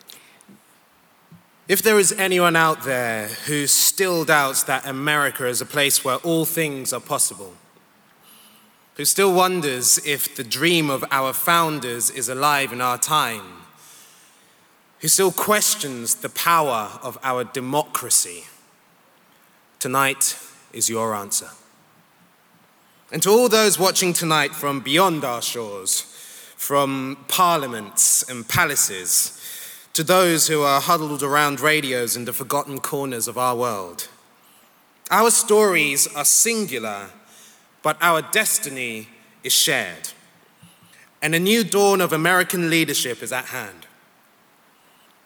[1.69, 6.17] If there is anyone out there who still doubts that America is a place where
[6.17, 7.53] all things are possible,
[8.95, 13.67] who still wonders if the dream of our founders is alive in our time,
[15.01, 18.45] who still questions the power of our democracy,
[19.81, 20.39] Tonight
[20.75, 21.49] is your answer.
[23.11, 26.03] And to all those watching tonight from beyond our shores,
[26.55, 29.41] from parliaments and palaces,
[29.95, 34.09] to those who are huddled around radios in the forgotten corners of our world,
[35.11, 37.09] our stories are singular,
[37.83, 39.09] but our destiny
[39.43, 40.11] is shared.
[41.23, 43.87] And a new dawn of American leadership is at hand.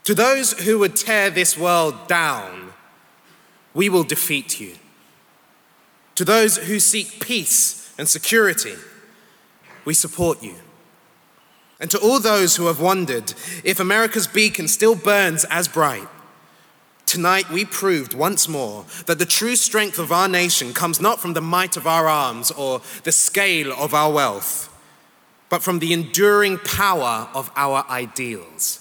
[0.04, 2.63] To those who would tear this world down,
[3.74, 4.76] we will defeat you.
[6.14, 8.74] To those who seek peace and security,
[9.84, 10.54] we support you.
[11.80, 16.08] And to all those who have wondered if America's beacon still burns as bright,
[17.04, 21.34] tonight we proved once more that the true strength of our nation comes not from
[21.34, 24.70] the might of our arms or the scale of our wealth,
[25.48, 28.80] but from the enduring power of our ideals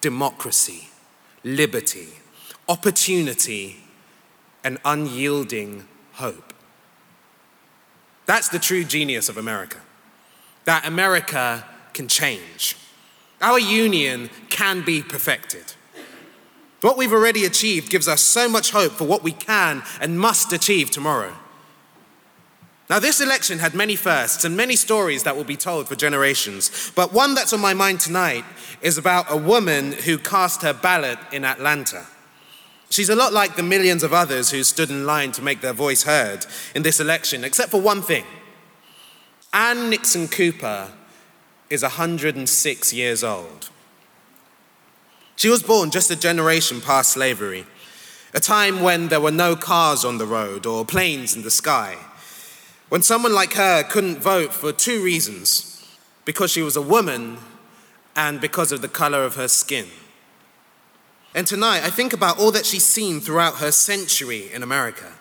[0.00, 0.88] democracy,
[1.44, 2.08] liberty,
[2.68, 3.81] opportunity,
[4.64, 6.52] and unyielding hope.
[8.26, 9.78] That's the true genius of America.
[10.64, 12.76] That America can change.
[13.40, 15.74] Our union can be perfected.
[16.80, 20.52] What we've already achieved gives us so much hope for what we can and must
[20.52, 21.34] achieve tomorrow.
[22.90, 26.92] Now, this election had many firsts and many stories that will be told for generations,
[26.94, 28.44] but one that's on my mind tonight
[28.82, 32.06] is about a woman who cast her ballot in Atlanta.
[32.92, 35.72] She's a lot like the millions of others who stood in line to make their
[35.72, 38.26] voice heard in this election, except for one thing.
[39.54, 40.92] Ann Nixon Cooper
[41.70, 43.70] is 106 years old.
[45.36, 47.64] She was born just a generation past slavery,
[48.34, 51.96] A time when there were no cars on the road or planes in the sky.
[52.90, 55.82] When someone like her couldn't vote for two reasons
[56.26, 57.38] because she was a woman
[58.14, 59.86] and because of the color of her skin.
[61.34, 65.12] And tonight, I think about all that she's seen throughout her century in America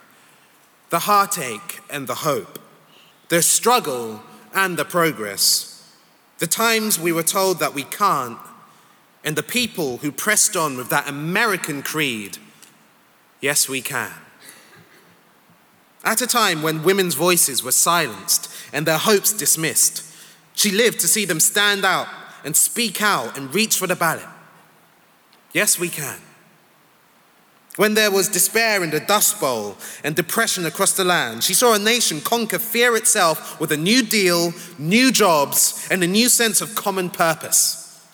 [0.89, 2.59] the heartache and the hope,
[3.29, 4.21] the struggle
[4.53, 5.89] and the progress,
[6.39, 8.37] the times we were told that we can't,
[9.23, 12.37] and the people who pressed on with that American creed
[13.41, 14.11] yes, we can.
[16.03, 20.05] At a time when women's voices were silenced and their hopes dismissed,
[20.55, 22.07] she lived to see them stand out
[22.45, 24.25] and speak out and reach for the ballot.
[25.53, 26.19] Yes, we can.
[27.77, 31.73] When there was despair in the Dust Bowl and depression across the land, she saw
[31.73, 36.59] a nation conquer fear itself with a new deal, new jobs, and a new sense
[36.59, 38.05] of common purpose.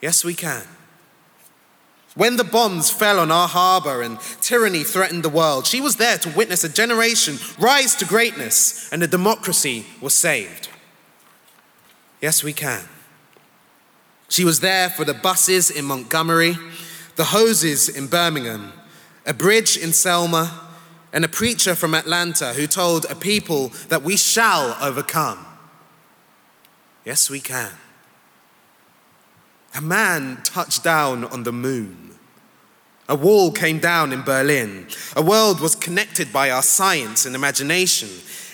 [0.00, 0.64] Yes, we can.
[2.16, 6.18] When the bombs fell on our harbor and tyranny threatened the world, she was there
[6.18, 10.68] to witness a generation rise to greatness and a democracy was saved.
[12.20, 12.82] Yes, we can.
[14.30, 16.56] She was there for the buses in Montgomery,
[17.16, 18.72] the hoses in Birmingham,
[19.26, 20.68] a bridge in Selma,
[21.12, 25.44] and a preacher from Atlanta who told a people that we shall overcome.
[27.04, 27.72] Yes, we can.
[29.74, 32.14] A man touched down on the moon.
[33.08, 34.86] A wall came down in Berlin.
[35.16, 38.08] A world was connected by our science and imagination.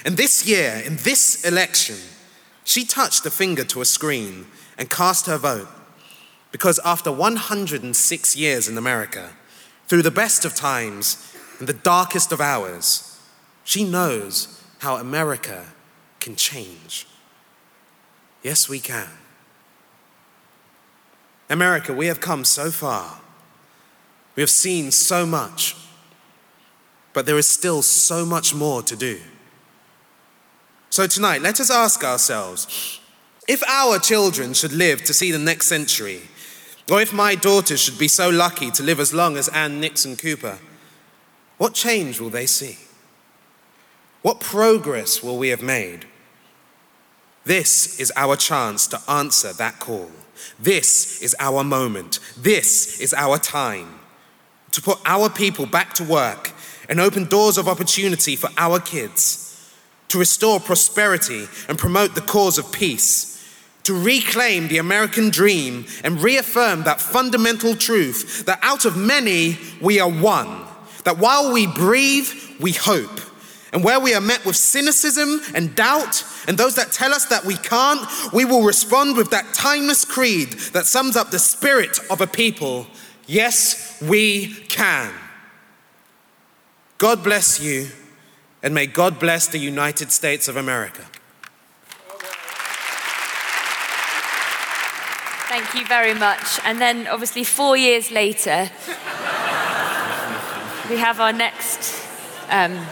[0.06, 1.96] And this year, in this election,
[2.64, 4.46] she touched a finger to a screen
[4.78, 5.68] and cast her vote
[6.52, 9.30] because after 106 years in America,
[9.88, 13.20] through the best of times and the darkest of hours,
[13.64, 15.66] she knows how America
[16.20, 17.06] can change.
[18.42, 19.08] Yes, we can.
[21.48, 23.20] America, we have come so far.
[24.34, 25.76] We have seen so much,
[27.12, 29.20] but there is still so much more to do.
[30.90, 33.00] So tonight, let us ask ourselves
[33.48, 36.22] if our children should live to see the next century,
[36.90, 40.16] or if my daughters should be so lucky to live as long as Ann Nixon
[40.16, 40.58] Cooper,
[41.58, 42.78] what change will they see?
[44.22, 46.06] What progress will we have made?
[47.44, 50.10] This is our chance to answer that call.
[50.58, 52.18] This is our moment.
[52.36, 54.00] This is our time
[54.72, 56.52] to put our people back to work
[56.88, 59.72] and open doors of opportunity for our kids,
[60.08, 63.35] to restore prosperity and promote the cause of peace,
[63.86, 70.00] to reclaim the American dream and reaffirm that fundamental truth that out of many we
[70.00, 70.64] are one,
[71.04, 72.28] that while we breathe,
[72.60, 73.20] we hope.
[73.72, 77.44] And where we are met with cynicism and doubt, and those that tell us that
[77.44, 82.20] we can't, we will respond with that timeless creed that sums up the spirit of
[82.20, 82.86] a people.
[83.26, 85.12] Yes, we can.
[86.98, 87.88] God bless you,
[88.62, 91.04] and may God bless the United States of America.
[95.48, 96.58] Thank you very much.
[96.64, 98.68] And then, obviously, four years later,
[100.90, 102.04] we have our next.
[102.48, 102.84] Um,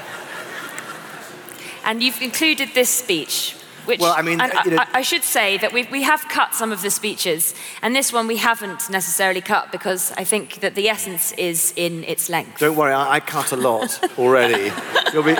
[1.84, 3.56] and you've included this speech.
[3.86, 6.54] Which, well, I mean, you know, I, I, should say that we, we have cut
[6.54, 10.74] some of the speeches, and this one we haven't necessarily cut because I think that
[10.74, 12.60] the essence is in its length.
[12.60, 14.70] Don't worry, I, I cut a lot already.
[15.12, 15.32] be,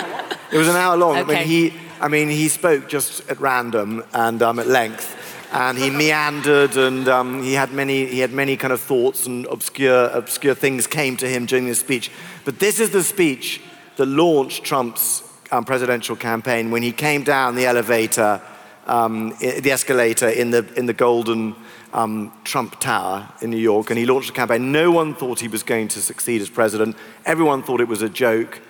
[0.51, 1.17] it was an hour long.
[1.17, 1.37] Okay.
[1.37, 5.24] I mean, he, I mean, he spoke just at random and um, at length,
[5.55, 9.45] and he meandered, and um, he had many, he had many kind of thoughts and
[9.45, 12.11] obscure, obscure things came to him during this speech.
[12.43, 13.61] But this is the speech
[13.95, 18.41] that launched Trump's um, presidential campaign when he came down the elevator,
[18.85, 21.55] um, the escalator in the, in the golden
[21.93, 24.73] um, Trump Tower in New York, and he launched a campaign.
[24.73, 26.97] No one thought he was going to succeed as president.
[27.25, 28.61] Everyone thought it was a joke.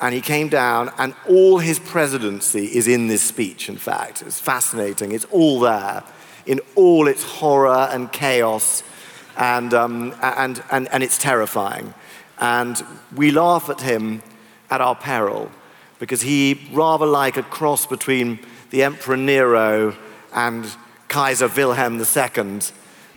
[0.00, 4.22] And he came down, and all his presidency is in this speech, in fact.
[4.22, 5.10] It's fascinating.
[5.10, 6.04] It's all there
[6.48, 8.82] in all its horror and chaos,
[9.36, 11.92] and, um, and, and, and it's terrifying.
[12.40, 12.82] And
[13.14, 14.22] we laugh at him
[14.70, 15.52] at our peril
[15.98, 18.40] because he, rather like a cross between
[18.70, 19.94] the Emperor Nero
[20.32, 20.66] and
[21.08, 22.60] Kaiser Wilhelm II,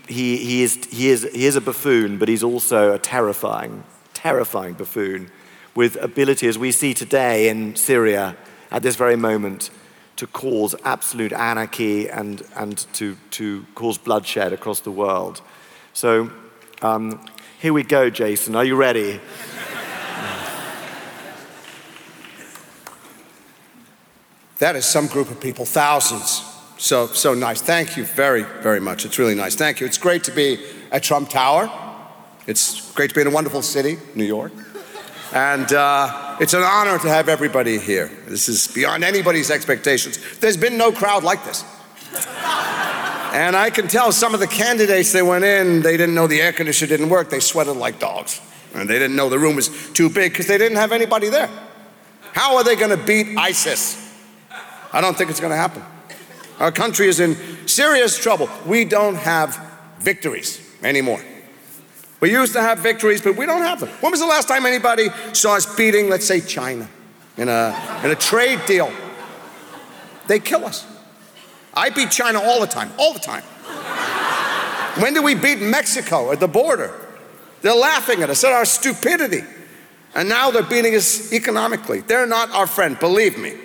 [0.08, 4.74] he, he, is, he, is, he is a buffoon, but he's also a terrifying, terrifying
[4.74, 5.32] buffoon
[5.74, 8.36] with ability, as we see today in Syria
[8.72, 9.70] at this very moment,
[10.22, 15.42] to cause absolute anarchy and, and to, to cause bloodshed across the world.
[15.94, 16.32] So
[16.84, 17.26] um,
[17.60, 18.56] here we go, Jason.
[18.56, 19.20] Are you ready?
[24.60, 26.44] That is some group of people, thousands.
[26.78, 27.60] So, so nice.
[27.60, 29.06] Thank you very, very much.
[29.06, 29.56] It's really nice.
[29.56, 29.88] Thank you.
[29.88, 31.68] It's great to be at Trump Tower.
[32.46, 34.52] It's great to be in a wonderful city, New York.
[35.34, 38.12] And uh, it's an honor to have everybody here.
[38.28, 40.20] This is beyond anybody's expectations.
[40.40, 41.64] There's been no crowd like this.
[43.34, 46.42] And I can tell some of the candidates they went in, they didn't know the
[46.42, 47.30] air conditioner didn't work.
[47.30, 48.42] They sweated like dogs.
[48.76, 51.50] And they didn't know the room was too big because they didn't have anybody there.
[52.34, 53.98] How are they going to beat ISIS?
[54.92, 55.84] I don't think it's going to happen.
[56.60, 58.50] Our country is in serious trouble.
[58.66, 59.58] We don't have
[60.00, 61.22] victories anymore.
[62.22, 63.90] We used to have victories, but we don't have them.
[64.00, 66.88] When was the last time anybody saw us beating, let's say, China
[67.36, 68.92] in a, in a trade deal?
[70.28, 70.86] They kill us.
[71.74, 73.42] I beat China all the time, all the time.
[75.02, 76.94] when did we beat Mexico at the border?
[77.64, 79.42] They're laughing at us at our stupidity.
[80.14, 82.02] And now they're beating us economically.
[82.02, 83.56] They're not our friend, believe me,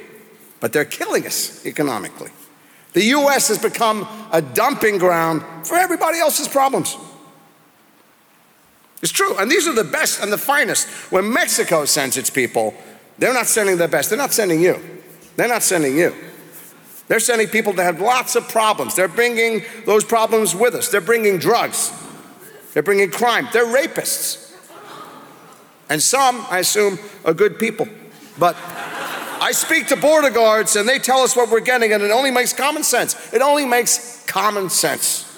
[0.61, 2.31] but they're killing us economically.
[2.95, 6.97] The US has become a dumping ground for everybody else's problems.
[9.03, 9.37] It's true.
[9.39, 10.89] And these are the best and the finest.
[11.13, 12.75] When Mexico sends its people,
[13.19, 14.11] they're not sending their best.
[14.11, 14.81] They're not sending you.
[15.37, 16.15] They're not sending you.
[17.09, 18.95] They're sending people that have lots of problems.
[18.95, 20.89] They're bringing those problems with us.
[20.89, 21.93] They're bringing drugs.
[22.75, 23.49] They're bringing crime.
[23.53, 24.55] They're rapists.
[25.89, 27.87] And some, I assume, are good people.
[28.39, 28.57] But
[29.41, 32.31] I speak to border guards and they tell us what we're getting, and it only
[32.31, 33.33] makes common sense.
[33.33, 35.36] It only makes common sense.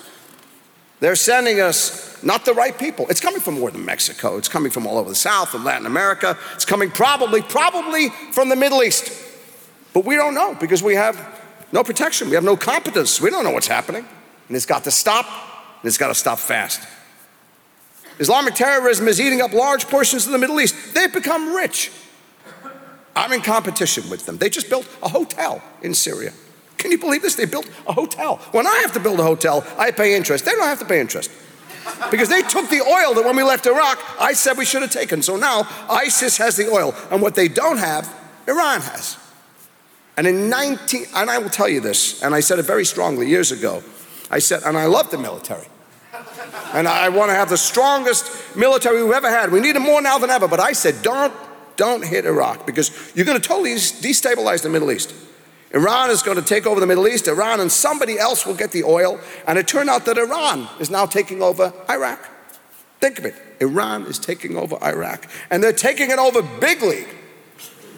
[1.00, 3.06] They're sending us not the right people.
[3.08, 4.36] It's coming from more than Mexico.
[4.36, 6.36] It's coming from all over the South and Latin America.
[6.54, 9.12] It's coming probably, probably from the Middle East.
[9.94, 11.40] But we don't know because we have
[11.72, 12.28] no protection.
[12.28, 13.20] We have no competence.
[13.20, 14.04] We don't know what's happening.
[14.48, 16.86] And it's got to stop, and it's got to stop fast.
[18.18, 20.94] Islamic terrorism is eating up large portions of the Middle East.
[20.94, 21.92] They've become rich.
[23.14, 24.38] I'm in competition with them.
[24.38, 26.32] They just built a hotel in Syria.
[26.78, 27.34] Can you believe this?
[27.34, 28.36] They built a hotel.
[28.52, 30.44] When I have to build a hotel, I pay interest.
[30.44, 31.30] They don't have to pay interest.
[32.10, 34.90] Because they took the oil that when we left Iraq, I said we should have
[34.90, 35.22] taken.
[35.22, 36.94] So now ISIS has the oil.
[37.10, 38.14] And what they don't have,
[38.46, 39.18] Iran has.
[40.16, 43.28] And in 19, and I will tell you this, and I said it very strongly
[43.28, 43.82] years ago.
[44.30, 45.66] I said, and I love the military.
[46.72, 49.50] And I want to have the strongest military we've ever had.
[49.50, 50.48] We need it more now than ever.
[50.48, 51.32] But I said, don't,
[51.76, 55.14] don't hit Iraq because you're going to totally destabilize the Middle East.
[55.74, 58.72] Iran is going to take over the Middle East, Iran, and somebody else will get
[58.72, 59.20] the oil.
[59.46, 62.26] And it turned out that Iran is now taking over Iraq.
[63.00, 67.08] Think of it Iran is taking over Iraq, and they're taking it over big league.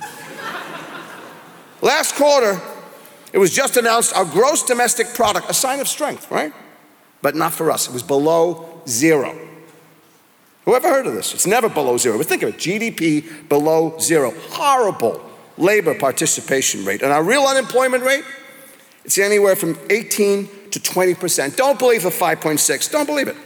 [1.82, 2.60] Last quarter,
[3.32, 6.52] it was just announced our gross domestic product, a sign of strength, right?
[7.22, 7.88] But not for us.
[7.88, 9.38] It was below zero.
[10.64, 11.34] Whoever heard of this?
[11.34, 12.18] It's never below zero.
[12.18, 14.32] But think of it GDP below zero.
[14.50, 15.29] Horrible
[15.60, 17.02] labor participation rate.
[17.02, 18.24] And our real unemployment rate,
[19.04, 21.56] it's anywhere from 18 to 20%.
[21.56, 22.90] Don't believe the 5.6.
[22.90, 23.36] Don't believe it.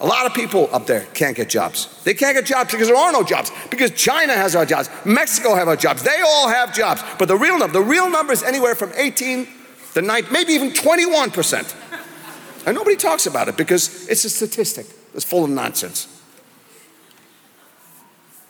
[0.00, 2.02] A lot of people up there can't get jobs.
[2.02, 3.52] They can't get jobs because there are no jobs.
[3.70, 6.02] Because China has our jobs, Mexico have our jobs.
[6.02, 7.02] They all have jobs.
[7.18, 9.46] But the real number, the real number is anywhere from 18
[9.94, 11.74] to 9, maybe even 21 percent.
[12.66, 16.13] And nobody talks about it because it's a statistic that's full of nonsense.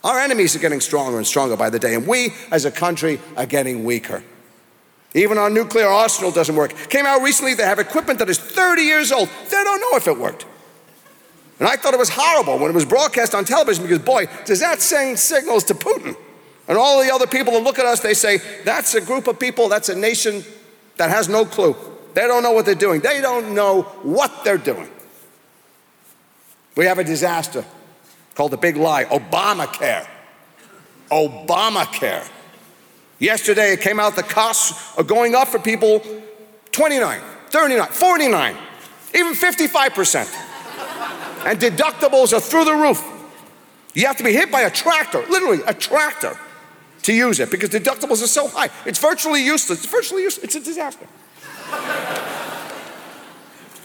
[0.05, 3.19] Our enemies are getting stronger and stronger by the day, and we as a country
[3.39, 4.23] are getting weaker.
[5.15, 6.75] Even our nuclear arsenal doesn't work.
[6.91, 9.31] Came out recently, they have equipment that is 30 years old.
[9.45, 10.45] They don't know if it worked.
[11.59, 14.61] And I thought it was horrible when it was broadcast on television because, boy, does
[14.61, 16.17] that send signals to Putin.
[16.69, 19.39] And all the other people that look at us, they say, that's a group of
[19.39, 20.45] people, that's a nation
[20.97, 21.77] that has no clue.
[22.15, 24.91] They don't know what they're doing, they don't know what they're doing.
[26.77, 27.65] We have a disaster
[28.35, 30.07] called the big lie Obamacare.
[31.11, 32.29] Obamacare.
[33.19, 36.03] Yesterday it came out the costs are going up for people
[36.73, 37.21] 29,
[37.51, 38.57] 39, 49,
[39.15, 40.45] even 55%
[41.45, 43.03] and deductibles are through the roof.
[43.95, 46.37] You have to be hit by a tractor, literally a tractor,
[47.03, 48.71] to use it because deductibles are so high.
[48.87, 49.85] It's virtually useless.
[49.85, 50.45] It's virtually useless.
[50.45, 51.07] It's a disaster.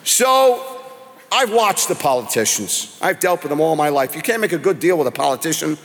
[0.04, 0.79] so
[1.32, 2.98] I've watched the politicians.
[3.02, 4.16] I've dealt with them all my life.
[4.16, 5.78] You can't make a good deal with a politician,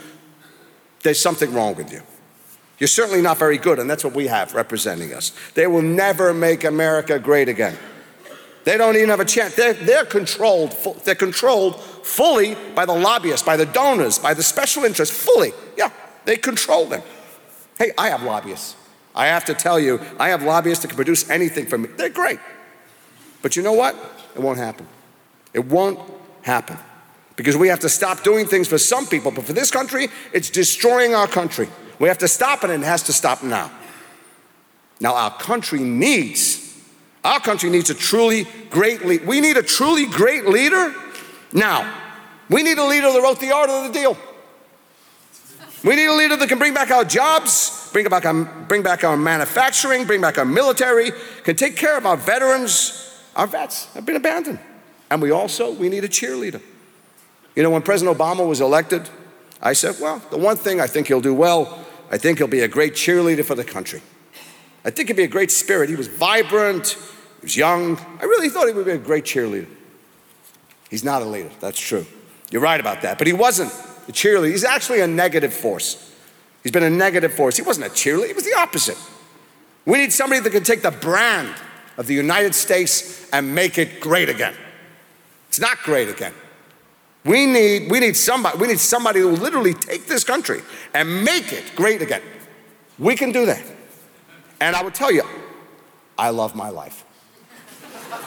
[1.03, 2.03] there's something wrong with you.
[2.79, 5.33] You're certainly not very good, and that's what we have representing us.
[5.55, 7.77] They will never make America great again.
[8.65, 9.55] They don't even have a chance.
[9.55, 10.73] They're, they're, controlled,
[11.05, 15.53] they're controlled fully by the lobbyists, by the donors, by the special interests, fully.
[15.77, 15.91] Yeah,
[16.25, 17.03] they control them.
[17.79, 18.77] Hey, I have lobbyists.
[19.15, 21.89] I have to tell you, I have lobbyists that can produce anything for me.
[21.97, 22.41] They're great.
[23.43, 23.95] But you know what?
[24.35, 24.87] It won't happen.
[25.55, 25.99] It won't
[26.43, 26.77] happen.
[27.37, 30.51] Because we have to stop doing things for some people, but for this country, it's
[30.51, 31.69] destroying our country.
[31.99, 33.71] We have to stop it, and it has to stop now.
[35.01, 36.65] Now, our country needs
[37.25, 39.25] our country needs a truly great leader.
[39.25, 40.95] We need a truly great leader
[41.53, 41.91] now.
[42.51, 44.17] We need a leader that wrote the art of the deal.
[45.83, 49.05] We need a leader that can bring back our jobs, bring back our, bring back
[49.05, 51.13] our manufacturing, bring back our military,
[51.45, 53.19] can take care of our veterans.
[53.35, 54.59] Our vets have been abandoned.
[55.15, 56.61] And we also, we need a cheerleader.
[57.55, 59.09] You know, when President Obama was elected,
[59.63, 62.63] I said, well, the one thing I think he'll do well, I think he'll be
[62.63, 64.03] a great cheerleader for the country.
[64.85, 65.89] I think he'd be a great spirit.
[65.89, 66.99] He was vibrant,
[67.41, 67.97] he was young.
[68.21, 69.69] I really thought he would be a great cheerleader.
[70.91, 72.07] He's not a leader, that's true.
[72.51, 73.17] You're right about that.
[73.17, 73.71] But he wasn't
[74.09, 74.51] a cheerleader.
[74.51, 76.13] He's actually a negative force.
[76.65, 77.57] He's been a negative force.
[77.57, 78.99] He wasn't a cheerleader, he was the opposite.
[79.87, 81.55] We need somebody that can take the brand
[81.99, 84.57] of the United States and make it great again.
[85.55, 86.35] It's not great again.
[87.25, 91.23] We need, we need somebody, we need somebody who will literally take this country and
[91.23, 92.23] make it great again.
[92.99, 93.63] We can do that.
[94.61, 95.23] And I would tell you,
[96.19, 97.05] I love my life.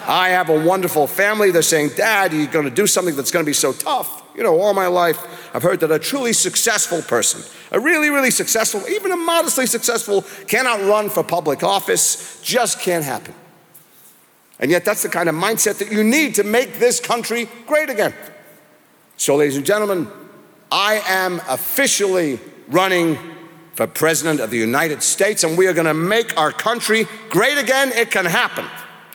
[0.07, 1.51] I have a wonderful family.
[1.51, 4.23] They're saying, Dad, you're going to do something that's going to be so tough.
[4.34, 5.21] You know, all my life,
[5.53, 7.41] I've heard that a truly successful person,
[7.73, 12.39] a really, really successful, even a modestly successful, cannot run for public office.
[12.41, 13.34] Just can't happen.
[14.60, 17.89] And yet, that's the kind of mindset that you need to make this country great
[17.89, 18.14] again.
[19.18, 20.08] So, ladies and gentlemen,
[20.72, 23.18] I am officially running
[23.74, 27.58] for President of the United States, and we are going to make our country great
[27.60, 27.91] again.
[27.93, 28.66] It can happen.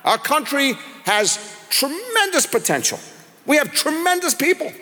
[0.04, 0.74] Our country
[1.04, 1.38] has
[1.68, 3.00] tremendous potential.
[3.44, 4.72] We have tremendous people.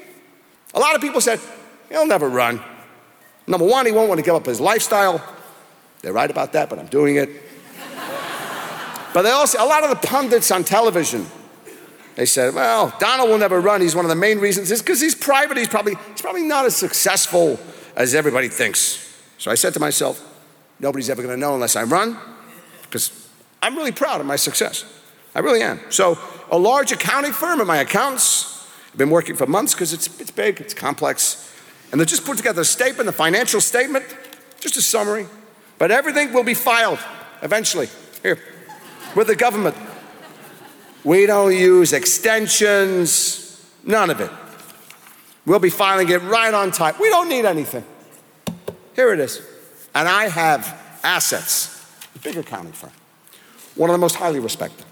[0.74, 1.40] A lot of people said,
[1.88, 2.62] he'll never run.
[3.46, 5.22] Number one, he won't want to give up his lifestyle.
[6.02, 7.30] They're right about that, but I'm doing it.
[9.12, 11.26] But they also, a lot of the pundits on television
[12.20, 13.80] they said, well, Donald will never run.
[13.80, 15.56] He's one of the main reasons is because he's private.
[15.56, 17.58] He's probably, he's probably not as successful
[17.96, 19.18] as everybody thinks.
[19.38, 20.22] So I said to myself,
[20.80, 22.18] nobody's ever going to know unless I run
[22.82, 23.28] because
[23.62, 24.84] I'm really proud of my success.
[25.34, 25.80] I really am.
[25.88, 26.18] So
[26.50, 30.30] a large accounting firm and my accountants have been working for months because it's, it's
[30.30, 31.50] big, it's complex.
[31.90, 34.04] And they just put together a statement, a financial statement,
[34.60, 35.26] just a summary.
[35.78, 36.98] But everything will be filed
[37.40, 37.88] eventually
[38.22, 38.38] here
[39.14, 39.76] with the government.
[41.04, 44.30] We don't use extensions, none of it.
[45.46, 46.94] We'll be filing it right on time.
[47.00, 47.84] We don't need anything.
[48.94, 49.40] Here it is.
[49.94, 51.84] And I have assets,
[52.14, 52.92] a big accounting firm,
[53.74, 54.84] one of the most highly respected.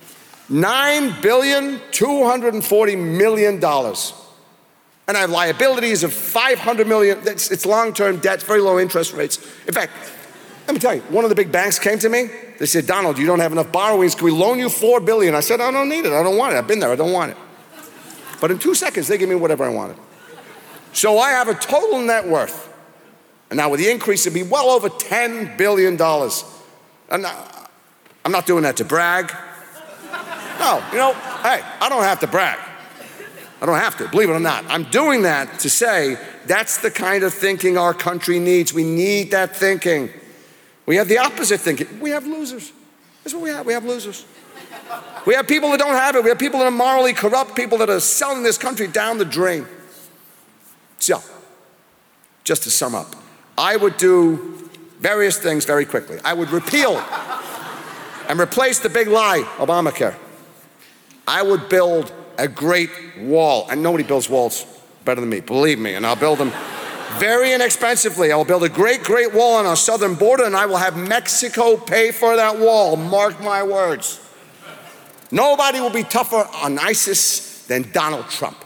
[0.51, 3.57] $9 billion, $240 million.
[3.57, 7.19] And I have liabilities of 500 million.
[7.27, 9.39] It's, it's long-term debt, very low interest rates.
[9.67, 9.93] In fact,
[10.69, 12.29] let me tell you, one of the big banks came to me.
[12.59, 14.15] They said, Donald, you don't have enough borrowings.
[14.15, 15.35] Can we loan you four billion?
[15.35, 16.13] I said, I don't need it.
[16.13, 16.59] I don't want it.
[16.59, 16.93] I've been there.
[16.93, 17.39] I don't want it.
[18.39, 19.97] But in two seconds, they give me whatever I wanted.
[20.93, 22.71] So I have a total net worth.
[23.49, 25.95] And now with the increase, it'd be well over $10 billion.
[25.95, 27.47] And uh,
[28.27, 29.33] I'm not doing that to brag.
[30.61, 32.59] No, you know, hey, I don't have to brag.
[33.63, 34.67] I don't have to, believe it or not.
[34.69, 38.75] I'm doing that to say that's the kind of thinking our country needs.
[38.75, 40.11] We need that thinking.
[40.89, 42.01] We have the opposite thinking.
[42.01, 42.73] We have losers.
[43.23, 43.67] That's what we have.
[43.67, 44.25] We have losers.
[45.27, 46.25] We have people that don't have it.
[46.25, 49.27] We have people that are morally corrupt, people that are selling this country down the
[49.27, 49.67] drain.
[50.99, 51.21] So,
[52.43, 53.15] just to sum up,
[53.59, 56.21] I would do various things very quickly.
[56.25, 56.97] I would repeal
[58.27, 60.15] and replace the big lie, Obamacare.
[61.27, 64.65] I would build a great wall, and nobody builds walls
[65.05, 66.51] better than me, believe me, and I'll build them
[67.19, 68.33] very inexpensively.
[68.33, 70.97] I will build a great, great wall on our southern border, and I will have
[70.97, 72.97] Mexico pay for that wall.
[72.97, 74.21] Mark my words.
[75.31, 78.65] Nobody will be tougher on ISIS than Donald Trump.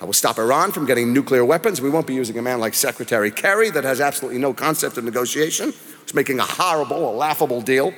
[0.00, 1.80] I will stop Iran from getting nuclear weapons.
[1.80, 5.04] We won't be using a man like Secretary Kerry that has absolutely no concept of
[5.04, 7.94] negotiation, who's making a horrible, a laughable deal.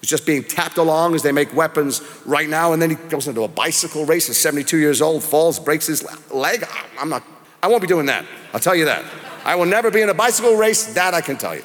[0.00, 3.28] He's just being tapped along as they make weapons right now, and then he goes
[3.28, 6.66] into a bicycle race at 72 years old, falls, breaks his leg.
[6.98, 7.22] I'm not
[7.62, 8.24] I won't be doing that.
[8.52, 9.04] I'll tell you that.
[9.44, 11.64] I will never be in a bicycle race, that I can tell you.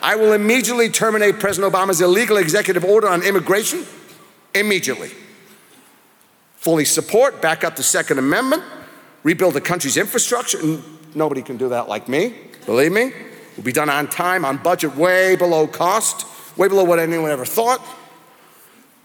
[0.00, 3.84] I will immediately terminate President Obama's illegal executive order on immigration.
[4.54, 5.10] Immediately.
[6.56, 8.62] Fully support, back up the Second Amendment,
[9.22, 10.58] rebuild the country's infrastructure.
[11.14, 12.34] Nobody can do that like me,
[12.66, 13.12] believe me.
[13.56, 16.26] Will be done on time, on budget, way below cost,
[16.56, 17.84] way below what anyone ever thought.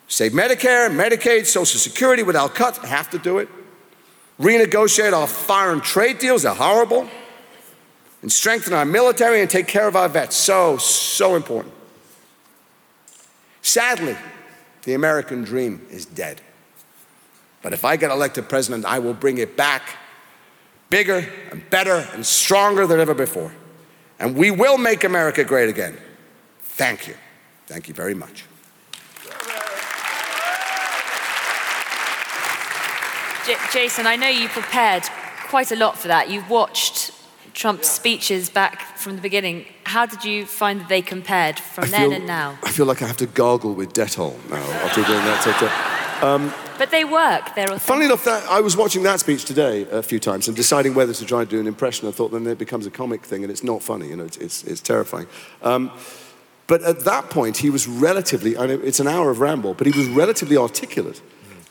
[0.08, 2.78] Save Medicare, Medicaid, Social Security without cuts.
[2.80, 3.50] Have to do it
[4.40, 7.10] renegotiate our foreign trade deals, they're horrible,
[8.22, 10.36] and strengthen our military and take care of our vets.
[10.36, 11.74] So, so important.
[13.62, 14.16] Sadly,
[14.84, 16.42] the American dream is dead.
[17.62, 19.98] But if I get elected president, I will bring it back
[20.90, 23.52] bigger and better and stronger than ever before.
[24.20, 25.98] And we will make America great again.
[26.62, 27.16] Thank you.
[27.68, 28.46] Thank you very much.
[33.46, 35.04] J- Jason, I know you prepared
[35.48, 36.30] quite a lot for that.
[36.30, 37.12] You've watched
[37.54, 39.66] Trump's speeches back from the beginning.
[39.84, 42.58] How did you find that they compared from I then feel, and now?
[42.64, 46.24] I feel like I have to gargle with Dettol now after doing that.
[46.24, 47.54] Um, but they work.
[47.54, 47.82] They're authentic.
[47.82, 51.14] Funnily enough, that, I was watching that speech today a few times and deciding whether
[51.14, 52.08] to try and do an impression.
[52.08, 54.08] I thought then it becomes a comic thing and it's not funny.
[54.08, 55.28] You know, it's, it's, it's terrifying.
[55.62, 55.92] Um,
[56.68, 59.86] but at that point, he was relatively, I know it's an hour of ramble, but
[59.86, 61.22] he was relatively articulate.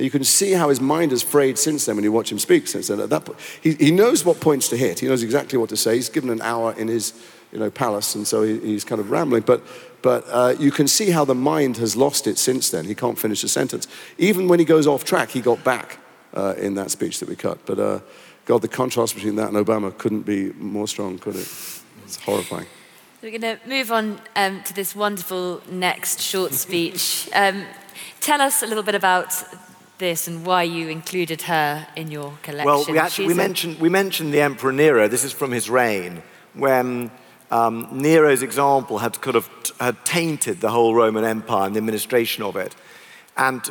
[0.03, 2.67] You can see how his mind has frayed since then when you watch him speak
[2.67, 2.99] since then.
[2.99, 4.99] At that point, he, he knows what points to hit.
[4.99, 5.95] He knows exactly what to say.
[5.95, 7.13] He's given an hour in his
[7.53, 9.43] you know, palace, and so he, he's kind of rambling.
[9.43, 9.63] But,
[10.01, 12.85] but uh, you can see how the mind has lost it since then.
[12.85, 13.87] He can't finish a sentence.
[14.19, 15.99] Even when he goes off track, he got back
[16.35, 17.65] uh, in that speech that we cut.
[17.65, 18.01] But uh,
[18.45, 21.49] God, the contrast between that and Obama couldn't be more strong, could it?
[22.05, 22.67] It's horrifying.
[23.23, 27.29] We're going to move on um, to this wonderful next short speech.
[27.33, 27.67] Um,
[28.21, 29.33] tell us a little bit about
[29.99, 32.67] this and why you included her in your collection.
[32.67, 35.09] Well, we actually we mentioned, we mentioned the Emperor Nero.
[35.09, 36.23] This is from his reign,
[36.55, 37.11] when
[37.51, 42.43] um, Nero's example had kind of had tainted the whole Roman Empire and the administration
[42.43, 42.75] of it.
[43.37, 43.63] And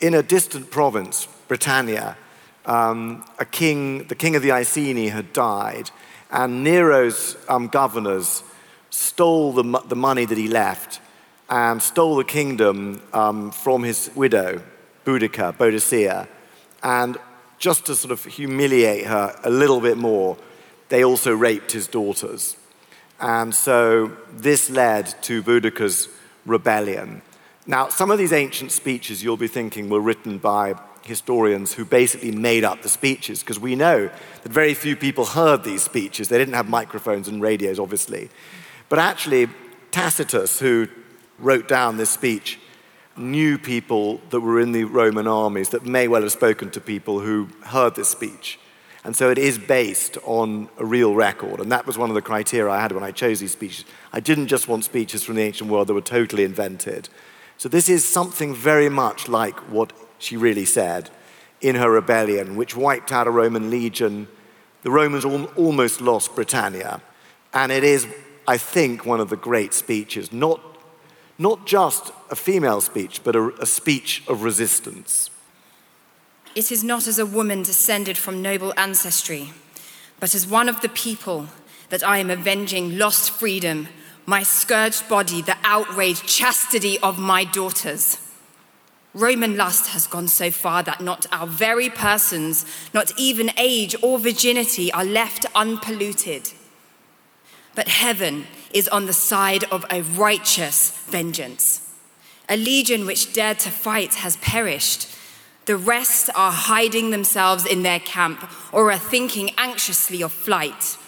[0.00, 2.16] in a distant province, Britannia,
[2.66, 5.90] um, a king, the king of the Iceni had died,
[6.30, 8.42] and Nero's um, governors
[8.90, 11.00] stole the, the money that he left
[11.48, 14.62] and stole the kingdom um, from his widow,
[15.04, 16.26] Boudica, Boadicea.
[16.82, 17.16] And
[17.58, 20.36] just to sort of humiliate her a little bit more,
[20.88, 22.56] they also raped his daughters.
[23.20, 26.08] And so this led to Boudica's
[26.44, 27.22] rebellion.
[27.66, 30.74] Now, some of these ancient speeches you'll be thinking were written by
[31.04, 34.10] historians who basically made up the speeches, because we know
[34.42, 36.28] that very few people heard these speeches.
[36.28, 38.30] They didn't have microphones and radios, obviously.
[38.88, 39.48] But actually,
[39.90, 40.88] Tacitus, who
[41.38, 42.58] wrote down this speech,
[43.16, 47.20] knew people that were in the Roman armies that may well have spoken to people
[47.20, 48.58] who heard this speech.
[49.04, 51.60] And so it is based on a real record.
[51.60, 53.84] And that was one of the criteria I had when I chose these speeches.
[54.12, 57.10] I didn't just want speeches from the ancient world that were totally invented.
[57.58, 61.10] So this is something very much like what she really said
[61.60, 64.26] in her rebellion, which wiped out a Roman legion.
[64.82, 67.02] The Romans al- almost lost Britannia.
[67.52, 68.06] And it is,
[68.48, 70.60] I think, one of the great speeches, not,
[71.38, 75.30] not just a female speech, but a, a speech of resistance.
[76.54, 79.52] It is not as a woman descended from noble ancestry,
[80.20, 81.48] but as one of the people
[81.88, 83.88] that I am avenging lost freedom,
[84.26, 88.18] my scourged body, the outraged chastity of my daughters.
[89.12, 94.18] Roman lust has gone so far that not our very persons, not even age or
[94.18, 96.50] virginity, are left unpolluted.
[97.74, 101.80] But heaven is on the side of a righteous vengeance.
[102.48, 105.08] A legion which dared to fight has perished.
[105.64, 110.98] The rest are hiding themselves in their camp or are thinking anxiously of flight.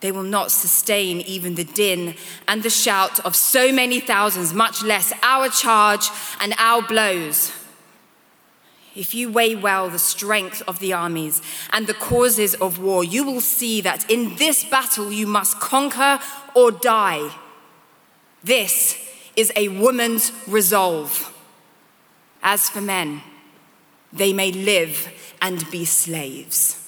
[0.00, 2.14] They will not sustain even the din
[2.48, 6.08] and the shout of so many thousands, much less our charge
[6.40, 7.52] and our blows.
[8.94, 13.24] If you weigh well the strength of the armies and the causes of war, you
[13.24, 16.18] will see that in this battle you must conquer
[16.54, 17.30] or die.
[18.42, 18.98] This
[19.36, 21.32] is a woman's resolve.
[22.42, 23.22] As for men,
[24.12, 26.79] they may live and be slaves.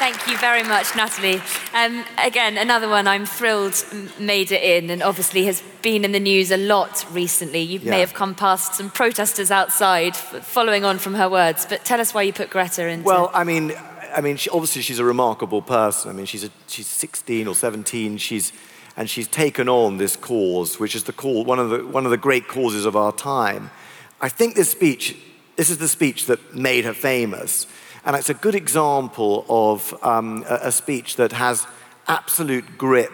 [0.00, 1.42] Thank you very much, Nathalie.
[1.74, 3.84] Um, again, another one I'm thrilled
[4.18, 7.60] made it in and obviously has been in the news a lot recently.
[7.60, 7.90] You yeah.
[7.90, 12.14] may have come past some protesters outside following on from her words, but tell us
[12.14, 13.02] why you put Greta in.
[13.02, 13.74] Well, I mean,
[14.16, 16.10] I mean, she, obviously she's a remarkable person.
[16.10, 18.16] I mean, she's, a, she's 16 or 17.
[18.16, 18.54] She's,
[18.96, 22.10] and she's taken on this cause, which is the call, one, of the, one of
[22.10, 23.70] the great causes of our time.
[24.18, 25.14] I think this speech,
[25.56, 27.66] this is the speech that made her famous.
[28.04, 31.66] And it's a good example of um, a, a speech that has
[32.06, 33.12] absolute grip,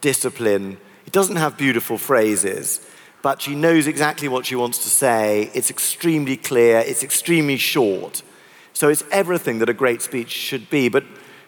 [0.00, 0.78] discipline.
[1.06, 2.80] It doesn't have beautiful phrases,
[3.22, 5.50] but she knows exactly what she wants to say.
[5.54, 8.22] It's extremely clear, it's extremely short.
[8.72, 10.88] So it's everything that a great speech should be.
[10.88, 11.04] But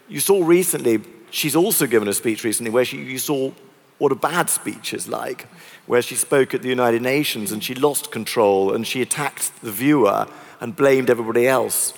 [0.08, 3.52] you saw recently, she's also given a speech recently where she, you saw
[3.98, 5.46] what a bad speech is like,
[5.86, 9.70] where she spoke at the United Nations and she lost control and she attacked the
[9.70, 10.26] viewer
[10.60, 11.94] and blamed everybody else.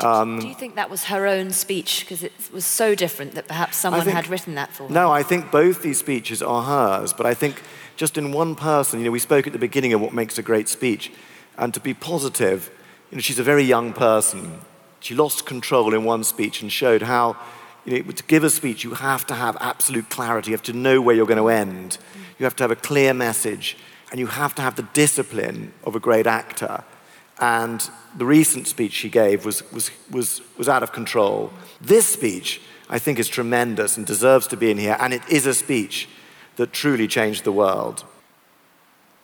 [0.00, 2.00] Um, Do you think that was her own speech?
[2.00, 4.94] Because it was so different that perhaps someone think, had written that for her.
[4.94, 7.62] No, I think both these speeches are hers, but I think
[7.96, 10.42] just in one person, you know, we spoke at the beginning of what makes a
[10.42, 11.10] great speech,
[11.56, 12.70] and to be positive,
[13.10, 14.60] you know, she's a very young person.
[15.00, 17.36] She lost control in one speech and showed how,
[17.84, 20.50] you know, to give a speech, you have to have absolute clarity.
[20.50, 21.98] You have to know where you're going to end.
[22.38, 23.76] You have to have a clear message,
[24.10, 26.84] and you have to have the discipline of a great actor.
[27.40, 31.52] And the recent speech she gave was, was, was, was out of control.
[31.80, 35.46] This speech, I think, is tremendous and deserves to be in here, and it is
[35.46, 36.08] a speech
[36.56, 38.04] that truly changed the world.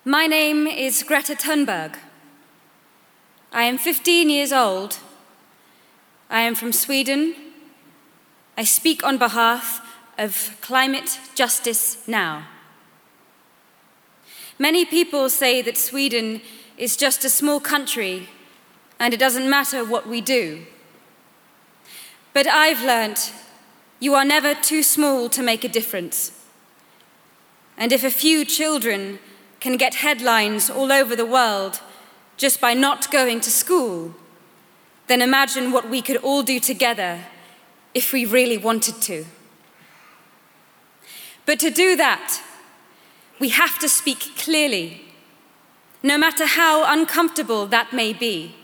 [0.05, 1.97] My name is Greta Thunberg.
[3.53, 4.99] I am 15 years old.
[6.31, 7.35] I am from Sweden.
[8.57, 9.81] I speak on behalf
[10.19, 12.47] of Climate Justice Now.
[14.59, 16.41] Many people say that Sweden
[16.85, 18.29] is just a small country
[19.01, 20.67] and it doesn't matter what we do.
[22.35, 23.33] But I've learnt
[24.01, 26.33] you are never too small to make a difference.
[27.79, 29.19] And if a few children
[29.61, 31.81] can get headlines all over the world
[32.37, 34.15] just by not going to school,
[35.07, 37.21] then imagine what we could all do together
[37.95, 39.25] if we really wanted to.
[41.47, 42.43] But to do that,
[43.41, 45.14] we have to speak clearly,
[46.05, 48.55] no matter how uncomfortable that may be.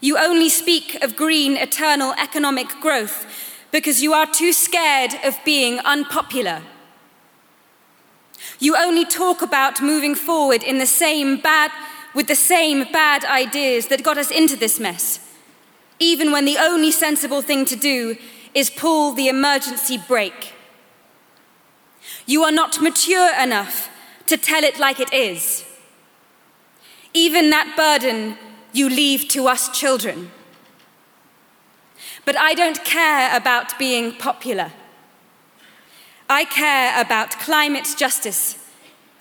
[0.00, 3.26] You only speak of green, eternal economic growth
[3.72, 6.62] because you are too scared of being unpopular.
[8.60, 11.72] You only talk about moving forward in the same bad,
[12.14, 15.18] with the same bad ideas that got us into this mess,
[15.98, 18.16] even when the only sensible thing to do
[18.54, 20.52] is pull the emergency brake.
[22.24, 23.90] You are not mature enough
[24.26, 25.64] to tell it like it is.
[27.14, 28.36] Even that burden
[28.72, 30.30] you leave to us children.
[32.24, 34.72] But I don't care about being popular.
[36.28, 38.58] I care about climate justice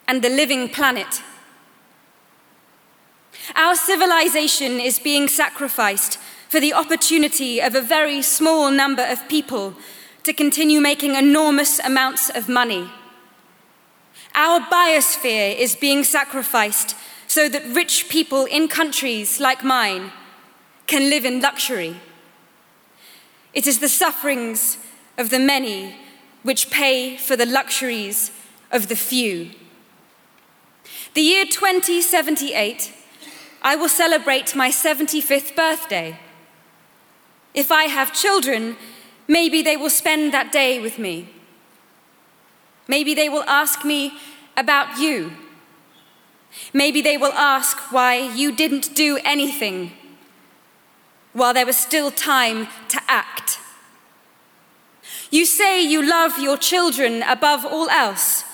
[0.08, 1.22] and the living planet.
[3.56, 6.18] Our civilization is being sacrificed
[6.50, 9.76] for the opportunity of a very small number of people
[10.24, 12.90] to continue making enormous amounts of money.
[14.36, 20.12] Our biosphere is being sacrificed so that rich people in countries like mine
[20.88, 21.96] can live in luxury.
[23.54, 24.78] It is the sufferings
[25.18, 25.96] of the many
[26.44, 28.30] which pay for the luxuries
[28.72, 29.52] of the few.
[31.14, 32.92] The year 2078,
[33.62, 36.20] I will celebrate my 75th birthday.
[37.54, 38.76] If I have children,
[39.30, 41.30] maybe they will spend that day with me.
[42.88, 44.14] Maybe they will ask me
[44.56, 45.34] about you.
[46.74, 49.92] Maybe they will ask why you didn't do anything
[51.34, 53.60] while there was still time to act.
[55.30, 58.46] You say you love your children above all else,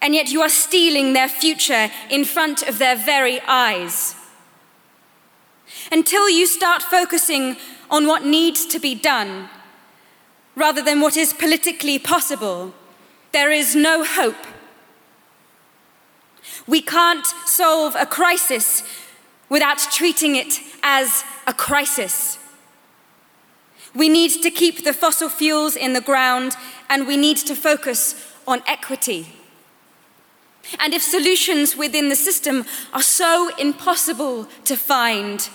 [0.00, 4.16] and yet you are stealing their future in front of their very eyes.
[5.92, 7.56] Until you start focusing
[7.88, 9.48] on what needs to be done
[10.56, 12.74] rather than what is politically possible,
[13.32, 14.46] there is no hope.
[16.66, 18.82] We can't solve a crisis
[19.48, 22.38] without treating it as a crisis.
[23.94, 26.56] We need to keep the fossil fuels in the ground
[26.88, 29.26] and we need to focus on equity.
[30.78, 35.48] And if solutions within the system are so impossible to find,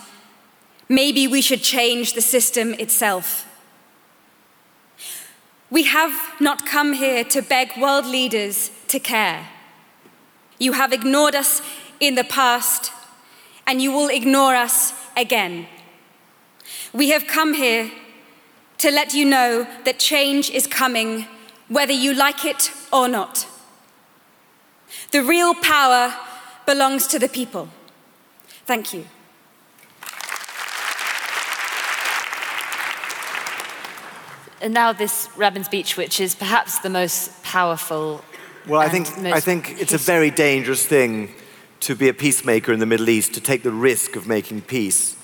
[0.90, 3.47] maybe we should change the system itself.
[5.70, 9.50] We have not come here to beg world leaders to care.
[10.60, 11.62] You have ignored us
[12.00, 12.92] in the past,
[13.66, 15.68] and you will ignore us again.
[16.94, 17.92] We have come here
[18.78, 21.26] to let you know that change is coming,
[21.68, 23.46] whether you like it or not.
[25.12, 26.16] The real power
[26.66, 27.70] belongs to the people.
[28.66, 29.06] Thank you.
[34.62, 38.24] And now this Rabin speech, which is perhaps the most powerful.
[38.68, 41.30] Well, I think, I think it's a very dangerous thing
[41.82, 45.16] to be a peacemaker in the Middle East, to take the risk of making peace.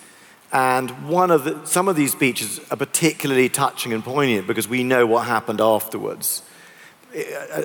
[0.52, 4.84] And one of the, some of these speeches are particularly touching and poignant because we
[4.84, 6.44] know what happened afterwards.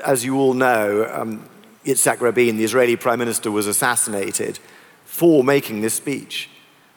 [0.05, 1.47] As you all know, um,
[1.85, 4.59] Yitzhak Rabin, the Israeli prime minister, was assassinated
[5.05, 6.49] for making this speech,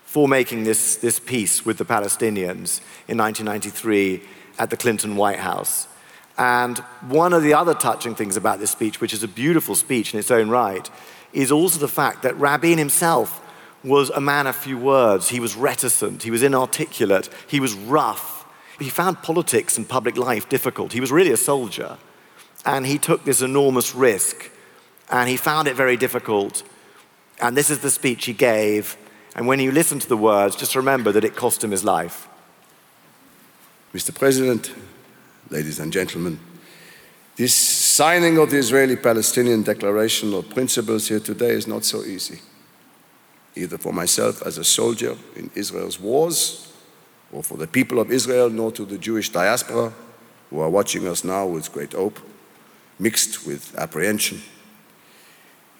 [0.05, 4.21] for making this, this peace with the Palestinians in 1993
[4.59, 5.87] at the Clinton White House.
[6.37, 10.13] And one of the other touching things about this speech, which is a beautiful speech
[10.13, 10.89] in its own right,
[11.33, 13.37] is also the fact that Rabin himself
[13.83, 15.29] was a man of few words.
[15.29, 18.45] He was reticent, he was inarticulate, he was rough.
[18.79, 20.93] He found politics and public life difficult.
[20.93, 21.97] He was really a soldier.
[22.65, 24.49] And he took this enormous risk.
[25.11, 26.63] And he found it very difficult.
[27.39, 28.97] And this is the speech he gave.
[29.35, 32.27] And when you listen to the words, just remember that it cost him his life.
[33.93, 34.13] Mr.
[34.17, 34.73] President,
[35.49, 36.39] ladies and gentlemen,
[37.35, 42.39] this signing of the Israeli Palestinian Declaration of Principles here today is not so easy.
[43.55, 46.71] either for myself as a soldier in Israel's wars
[47.31, 49.93] or for the people of Israel, nor to the Jewish diaspora
[50.49, 52.19] who are watching us now with great hope,
[52.99, 54.41] mixed with apprehension.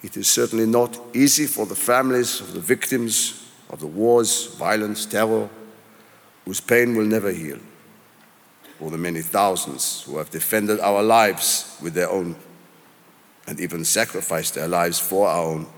[0.02, 5.06] It is certainly not easy for the families of the victims of the wars, violence,
[5.06, 5.48] terror,
[6.44, 7.58] whose pain will never heal,
[8.82, 12.34] for the many thousands who have defended our lives with their own
[13.46, 15.68] and even sacrificed their lives for our own.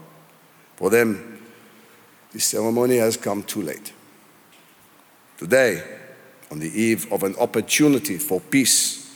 [0.76, 1.42] For them,
[2.32, 3.92] this ceremony has come too late.
[5.36, 5.84] Today,
[6.50, 9.14] on the eve of an opportunity for peace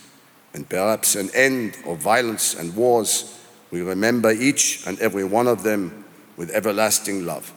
[0.53, 3.39] and perhaps an end of violence and wars,
[3.71, 6.05] we remember each and every one of them
[6.37, 7.51] with everlasting love.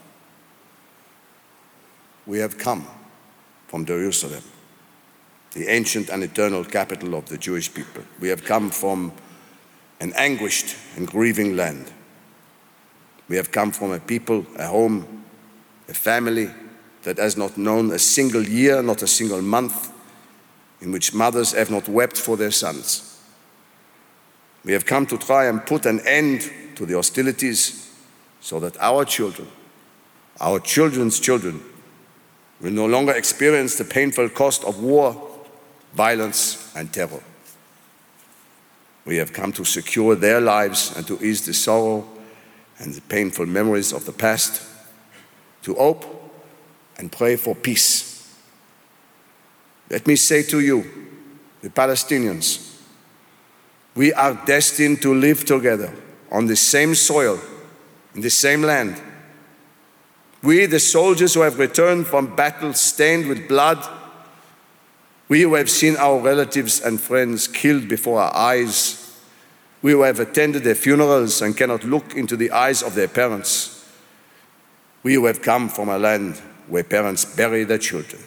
[2.24, 2.86] We have come
[3.68, 4.44] from Jerusalem,
[5.55, 8.03] the ancient and eternal capital of the Jewish people.
[8.20, 9.12] We have come from
[10.00, 11.92] an anguished and grieving land.
[13.28, 15.24] We have come from a people, a home,
[15.88, 16.50] a family
[17.03, 19.92] that has not known a single year, not a single month,
[20.80, 23.20] in which mothers have not wept for their sons.
[24.64, 27.90] We have come to try and put an end to the hostilities
[28.40, 29.48] so that our children,
[30.40, 31.62] our children's children,
[32.61, 35.31] will no longer experience the painful cost of war,
[35.95, 37.22] violence, and terror.
[39.05, 42.07] We have come to secure their lives and to ease the sorrow
[42.78, 44.62] and the painful memories of the past,
[45.62, 46.05] to hope
[46.99, 48.34] and pray for peace.
[49.90, 50.84] Let me say to you,
[51.61, 52.80] the Palestinians,
[53.95, 55.93] we are destined to live together
[56.30, 57.38] on the same soil,
[58.14, 59.01] in the same land
[60.43, 63.78] we, the soldiers who have returned from battle stained with blood,
[65.32, 69.18] we who have seen our relatives and friends killed before our eyes,
[69.80, 73.90] we who have attended their funerals and cannot look into the eyes of their parents,
[75.02, 76.36] we who have come from a land
[76.68, 78.22] where parents bury their children,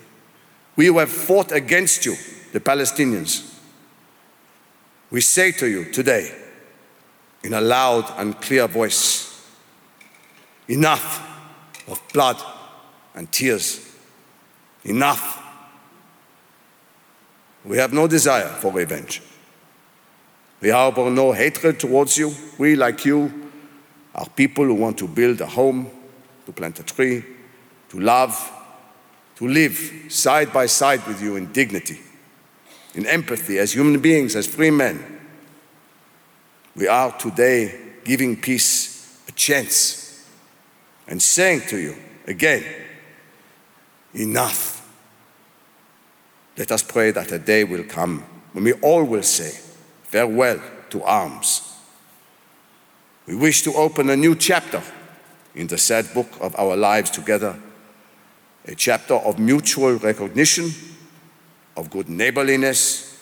[0.75, 2.15] we who have fought against you,
[2.53, 3.53] the Palestinians,
[5.11, 6.35] we say to you today
[7.43, 9.47] in a loud and clear voice
[10.67, 11.21] enough
[11.87, 12.41] of blood
[13.13, 13.95] and tears.
[14.85, 15.44] Enough.
[17.65, 19.21] We have no desire for revenge.
[20.61, 22.33] We harbor no hatred towards you.
[22.57, 23.51] We, like you,
[24.13, 25.89] are people who want to build a home,
[26.45, 27.23] to plant a tree,
[27.89, 28.51] to love,
[29.35, 31.99] to live side by side with you in dignity,
[32.93, 35.03] in empathy, as human beings, as free men.
[36.75, 40.25] We are today giving peace a chance
[41.07, 41.95] and saying to you
[42.27, 42.63] again,
[44.13, 44.74] enough.
[46.57, 49.59] Let us pray that a day will come when we all will say
[50.03, 51.73] farewell to arms.
[53.27, 54.81] We wish to open a new chapter
[55.53, 57.57] in the sad book of our lives together,
[58.65, 60.71] a chapter of mutual recognition,
[61.75, 63.19] of good neighborliness,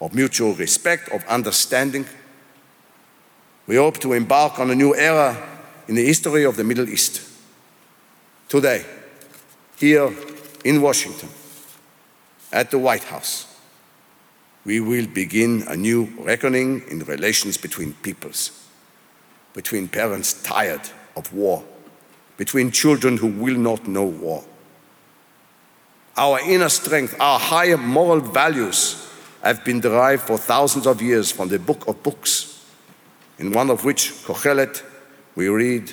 [0.00, 2.06] of mutual respect, of understanding.
[3.66, 5.36] We hope to embark on a new era
[5.88, 7.28] in the history of the Middle East.
[8.48, 8.84] Today,
[9.76, 10.12] here
[10.64, 11.28] in Washington,
[12.52, 13.46] at the White House,
[14.64, 18.66] we will begin a new reckoning in relations between peoples,
[19.54, 20.82] between parents tired
[21.16, 21.64] of war,
[22.36, 24.44] between children who will not know war.
[26.16, 29.08] Our inner strength, our higher moral values
[29.42, 32.66] have been derived for thousands of years from the book of books,
[33.38, 34.82] in one of which, Kohelet,
[35.34, 35.92] we read,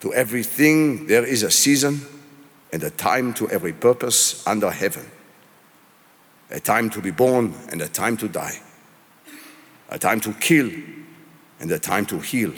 [0.00, 2.00] To everything there is a season
[2.74, 5.08] and a time to every purpose under heaven.
[6.50, 8.60] A time to be born and a time to die.
[9.90, 10.72] A time to kill
[11.60, 12.52] and a time to heal.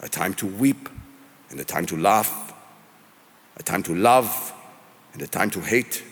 [0.00, 0.88] A time to weep
[1.50, 2.54] and a time to laugh.
[3.58, 4.54] A time to love
[5.12, 6.02] and a time to hate.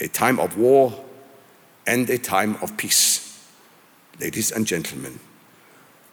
[0.00, 1.04] A time of war
[1.86, 3.48] and a time of peace.
[4.18, 5.20] Ladies and gentlemen,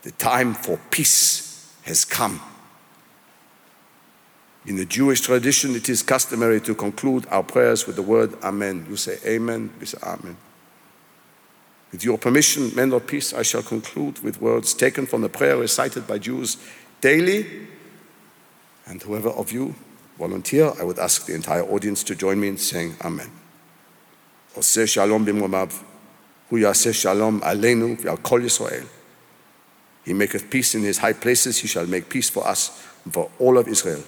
[0.03, 2.39] the time for peace has come.
[4.67, 8.85] In the Jewish tradition, it is customary to conclude our prayers with the word Amen.
[8.89, 10.37] You say Amen, we say Amen.
[11.91, 15.55] With your permission, men of peace, I shall conclude with words taken from the prayer
[15.55, 16.57] recited by Jews
[16.99, 17.45] daily.
[18.87, 19.75] And whoever of you
[20.17, 23.29] volunteer, I would ask the entire audience to join me in saying Amen.
[24.55, 25.25] Yaseh shalom
[27.41, 28.87] aleinu v'al kol Yisrael.
[30.03, 31.59] He maketh peace in his high places.
[31.59, 34.03] He shall make peace for us and for all of Israel.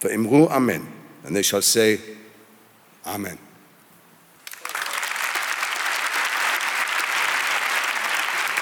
[0.00, 0.90] For Imru Amen.
[1.24, 2.00] And they shall say,
[3.06, 3.38] Amen.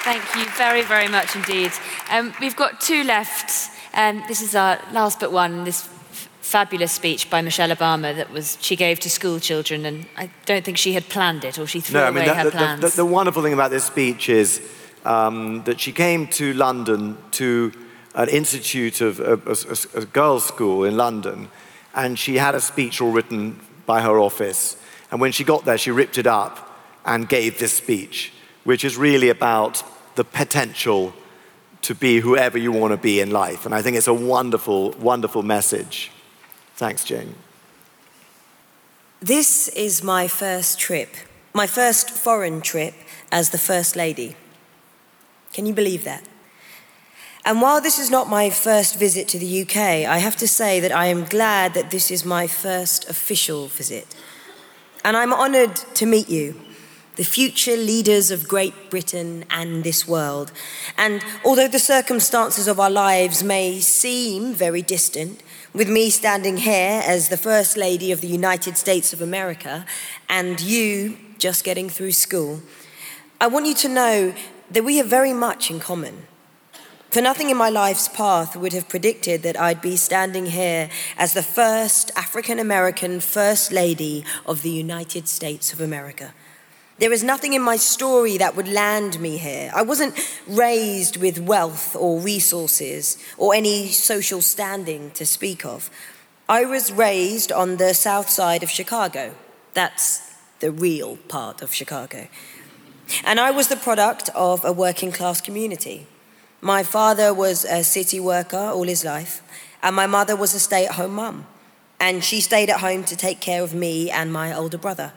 [0.03, 1.71] Thank you very, very much indeed.
[2.09, 3.71] Um, we've got two left.
[3.93, 8.31] Um, this is our last but one, this f- fabulous speech by Michelle Obama that
[8.31, 11.67] was she gave to school children, and I don't think she had planned it or
[11.67, 12.81] she threw no, I mean, away the, her the, plans.
[12.81, 14.61] The, the, wonderful thing about this speech is
[15.05, 17.71] um, that she came to London to
[18.19, 21.47] an institute of a, a, a girls' school in London,
[21.95, 24.75] and she had a speech all written by her office.
[25.09, 26.69] And when she got there, she ripped it up
[27.05, 28.33] and gave this speech,
[28.65, 29.83] which is really about
[30.15, 31.13] the potential
[31.81, 33.65] to be whoever you want to be in life.
[33.65, 36.11] And I think it's a wonderful, wonderful message.
[36.75, 37.35] Thanks, Jane.
[39.21, 41.15] This is my first trip,
[41.53, 42.95] my first foreign trip
[43.31, 44.35] as the First Lady.
[45.53, 46.28] Can you believe that?
[47.45, 50.79] And while this is not my first visit to the UK, I have to say
[50.79, 54.15] that I am glad that this is my first official visit.
[55.03, 56.59] And I'm honoured to meet you,
[57.15, 60.51] the future leaders of Great Britain and this world.
[60.97, 65.41] And although the circumstances of our lives may seem very distant,
[65.73, 69.85] with me standing here as the First Lady of the United States of America
[70.27, 72.61] and you just getting through school,
[73.39, 74.33] I want you to know
[74.71, 76.25] that we have very much in common.
[77.11, 81.33] For nothing in my life's path would have predicted that I'd be standing here as
[81.33, 86.35] the first African American First Lady of the United States of America.
[86.99, 89.71] There is nothing in my story that would land me here.
[89.73, 95.89] I wasn't raised with wealth or resources or any social standing to speak of.
[96.47, 99.33] I was raised on the south side of Chicago.
[99.73, 100.21] That's
[100.59, 102.27] the real part of Chicago.
[103.23, 106.05] And I was the product of a working class community.
[106.61, 109.41] My father was a city worker all his life,
[109.81, 111.47] and my mother was a stay at home mum.
[112.01, 115.13] And she stayed at home to take care of me and my older brother.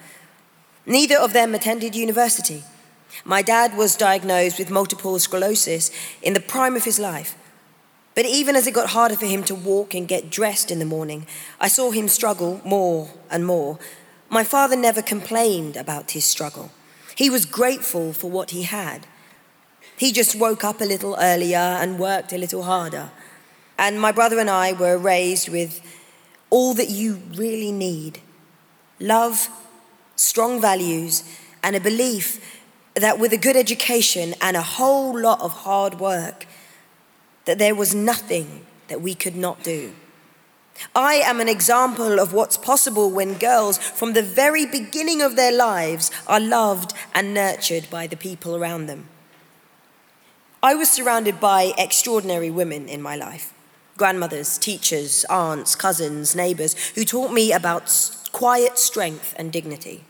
[0.86, 2.62] Neither of them attended university.
[3.24, 5.90] My dad was diagnosed with multiple sclerosis
[6.22, 7.36] in the prime of his life.
[8.14, 10.84] But even as it got harder for him to walk and get dressed in the
[10.84, 11.26] morning,
[11.60, 13.78] I saw him struggle more and more.
[14.28, 16.70] My father never complained about his struggle.
[17.16, 19.06] He was grateful for what he had.
[19.96, 23.10] He just woke up a little earlier and worked a little harder.
[23.78, 25.80] And my brother and I were raised with
[26.50, 28.20] all that you really need
[29.00, 29.48] love,
[30.16, 31.24] strong values,
[31.62, 32.60] and a belief
[32.94, 36.46] that with a good education and a whole lot of hard work,
[37.44, 39.92] that there was nothing that we could not do.
[40.94, 45.52] I am an example of what's possible when girls, from the very beginning of their
[45.52, 49.08] lives, are loved and nurtured by the people around them.
[50.64, 53.52] I was surrounded by extraordinary women in my life
[53.96, 57.90] grandmothers, teachers, aunts, cousins, neighbors who taught me about
[58.30, 60.04] quiet strength and dignity.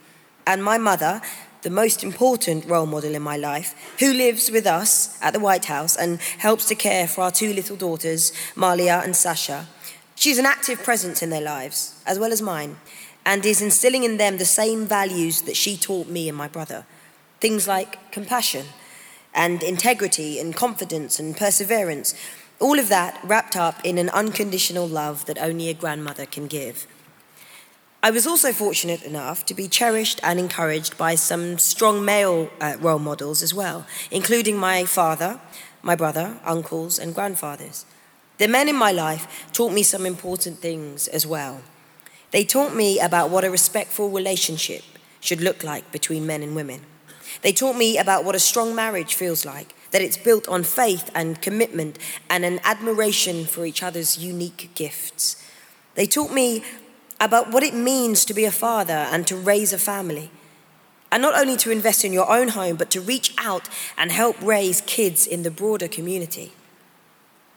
[0.45, 1.21] And my mother,
[1.63, 5.65] the most important role model in my life, who lives with us at the White
[5.65, 9.67] House and helps to care for our two little daughters, Malia and Sasha.
[10.13, 12.77] She's an active presence in their lives, as well as mine,
[13.25, 16.85] and is instilling in them the same values that she taught me and my brother.
[17.39, 18.67] Things like compassion
[19.33, 22.15] and integrity and confidence and perseverance.
[22.59, 26.87] All of that wrapped up in an unconditional love that only a grandmother can give.
[28.01, 32.75] I was also fortunate enough to be cherished and encouraged by some strong male uh,
[32.79, 35.39] role models as well, including my father,
[35.81, 37.85] my brother, uncles, and grandfathers.
[38.39, 41.61] The men in my life taught me some important things as well.
[42.31, 44.83] They taught me about what a respectful relationship
[45.21, 46.81] should look like between men and women.
[47.41, 51.11] They taught me about what a strong marriage feels like, that it's built on faith
[51.13, 51.97] and commitment
[52.29, 55.43] and an admiration for each other's unique gifts.
[55.95, 56.63] They taught me
[57.19, 60.31] about what it means to be a father and to raise a family.
[61.11, 64.35] And not only to invest in your own home, but to reach out and help
[64.41, 66.53] raise kids in the broader community.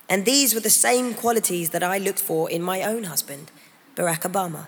[0.08, 3.50] And these were the same qualities that I looked for in my own husband,
[3.96, 4.66] Barack Obama.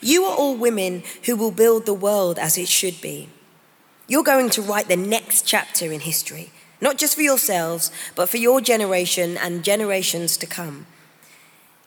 [0.00, 3.28] You are all women who will build the world as it should be.
[4.10, 8.38] You're going to write the next chapter in history, not just for yourselves, but for
[8.38, 10.86] your generation and generations to come.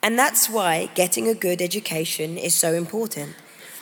[0.03, 3.35] And that's why getting a good education is so important.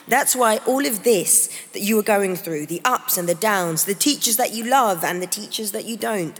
[0.07, 3.83] That's why all of this that you are going through, the ups and the downs,
[3.83, 6.39] the teachers that you love and the teachers that you don't,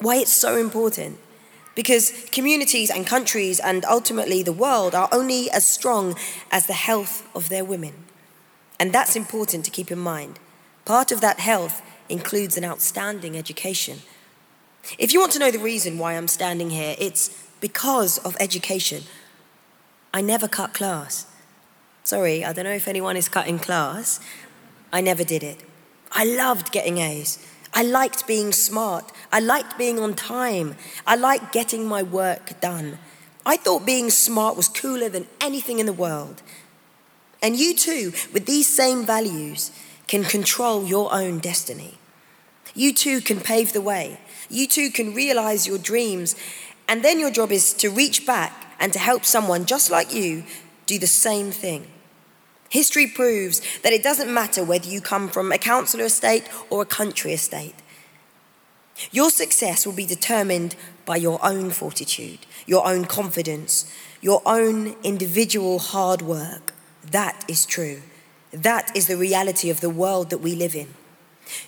[0.00, 1.18] why it's so important.
[1.76, 6.16] Because communities and countries and ultimately the world are only as strong
[6.50, 7.94] as the health of their women.
[8.80, 10.40] And that's important to keep in mind.
[10.84, 13.98] Part of that health includes an outstanding education.
[14.98, 19.04] If you want to know the reason why I'm standing here, it's because of education.
[20.12, 21.26] I never cut class.
[22.02, 24.18] Sorry, I don't know if anyone is cutting class.
[24.92, 25.60] I never did it.
[26.10, 27.46] I loved getting A's.
[27.72, 29.12] I liked being smart.
[29.30, 30.74] I liked being on time.
[31.06, 32.98] I liked getting my work done.
[33.46, 36.42] I thought being smart was cooler than anything in the world.
[37.42, 39.70] And you too, with these same values,
[40.10, 41.94] can control your own destiny.
[42.74, 44.18] You too can pave the way.
[44.48, 46.34] You too can realize your dreams.
[46.88, 50.42] And then your job is to reach back and to help someone just like you
[50.86, 51.86] do the same thing.
[52.70, 56.86] History proves that it doesn't matter whether you come from a council estate or a
[56.86, 57.76] country estate.
[59.12, 60.74] Your success will be determined
[61.06, 63.88] by your own fortitude, your own confidence,
[64.20, 66.72] your own individual hard work.
[67.08, 68.02] That is true.
[68.52, 70.88] That is the reality of the world that we live in.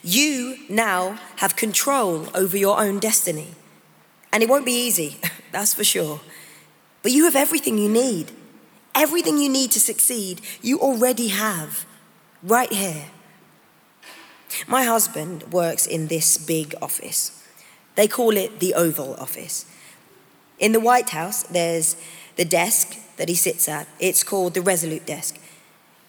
[0.03, 3.55] You now have control over your own destiny.
[4.33, 5.19] And it won't be easy,
[5.53, 6.21] that's for sure.
[7.03, 8.33] But you have everything you need.
[8.95, 11.87] Everything you need to succeed, you already have
[12.43, 13.07] right here.
[14.67, 17.43] My husband works in this big office.
[17.95, 19.67] They call it the Oval Office.
[20.59, 21.97] In the White House, there's
[22.37, 23.89] the desk that he sits at.
[23.99, 25.39] It's called the Resolute Desk.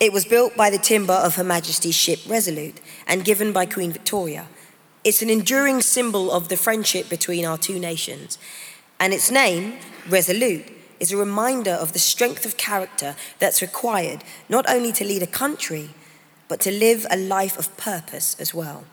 [0.03, 3.89] It was built by the timber of Her Majesty's ship Resolute and given by Queen
[3.89, 4.47] Victoria.
[5.05, 8.37] It's an enduring symbol of the friendship between our two nations.
[8.99, 9.77] And its name,
[10.09, 10.65] Resolute,
[10.99, 15.37] is a reminder of the strength of character that's required not only to lead a
[15.43, 15.91] country,
[16.49, 18.83] but to live a life of purpose as well.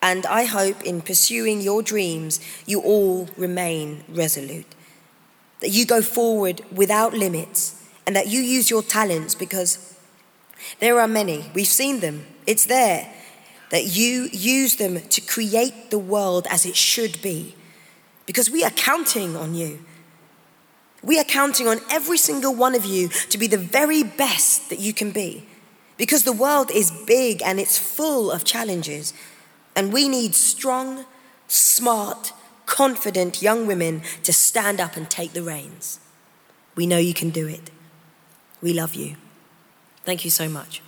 [0.00, 4.76] And I hope in pursuing your dreams, you all remain resolute.
[5.58, 9.93] That you go forward without limits, and that you use your talents because
[10.80, 13.12] there are many, we've seen them, it's there,
[13.70, 17.54] that you use them to create the world as it should be.
[18.26, 19.80] Because we are counting on you.
[21.02, 24.78] We are counting on every single one of you to be the very best that
[24.78, 25.46] you can be.
[25.96, 29.12] Because the world is big and it's full of challenges.
[29.76, 31.04] And we need strong,
[31.46, 32.32] smart,
[32.66, 36.00] confident young women to stand up and take the reins.
[36.74, 37.70] We know you can do it.
[38.62, 39.16] We love you.
[40.04, 40.82] Thank you so much.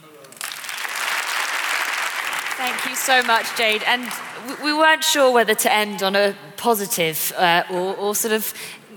[2.57, 3.83] Thank you so much, Jade.
[3.87, 4.11] And
[4.63, 8.53] we weren't sure whether to end on a positive uh, or, or sort of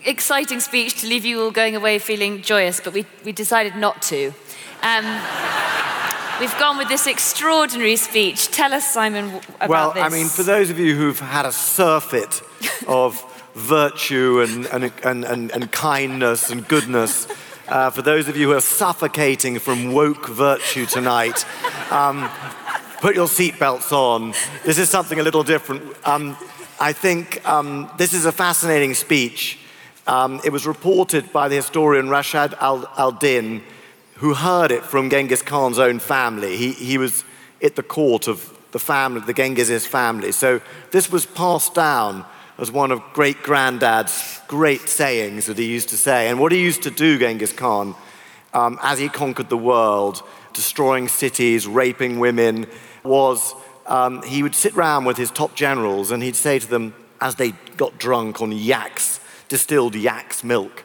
[0.05, 4.01] exciting speech to leave you all going away feeling joyous, but we, we decided not
[4.03, 4.33] to.
[4.81, 5.05] Um,
[6.39, 8.47] we've gone with this extraordinary speech.
[8.47, 10.03] Tell us, Simon, about well, this.
[10.03, 12.41] I mean, for those of you who've had a surfeit
[12.87, 13.23] of
[13.55, 17.27] virtue and, and, and, and, and kindness and goodness,
[17.69, 21.45] uh, for those of you who are suffocating from woke virtue tonight,
[21.91, 22.27] um,
[22.99, 24.33] put your seatbelts on.
[24.65, 25.83] This is something a little different.
[26.07, 26.35] Um,
[26.79, 29.59] I think um, this is a fascinating speech.
[30.07, 33.61] Um, it was reported by the historian Rashid al Din,
[34.15, 36.57] who heard it from Genghis Khan's own family.
[36.57, 37.23] He, he was
[37.61, 40.31] at the court of the family, the Genghis family.
[40.31, 40.59] So
[40.89, 42.25] this was passed down
[42.59, 46.29] as one of great granddad's great sayings that he used to say.
[46.29, 47.95] And what he used to do, Genghis Khan,
[48.53, 50.21] um, as he conquered the world,
[50.53, 52.67] destroying cities, raping women,
[53.03, 53.53] was
[53.85, 57.35] um, he would sit round with his top generals and he'd say to them, as
[57.35, 60.83] they got drunk on yaks, distilled yak's milk,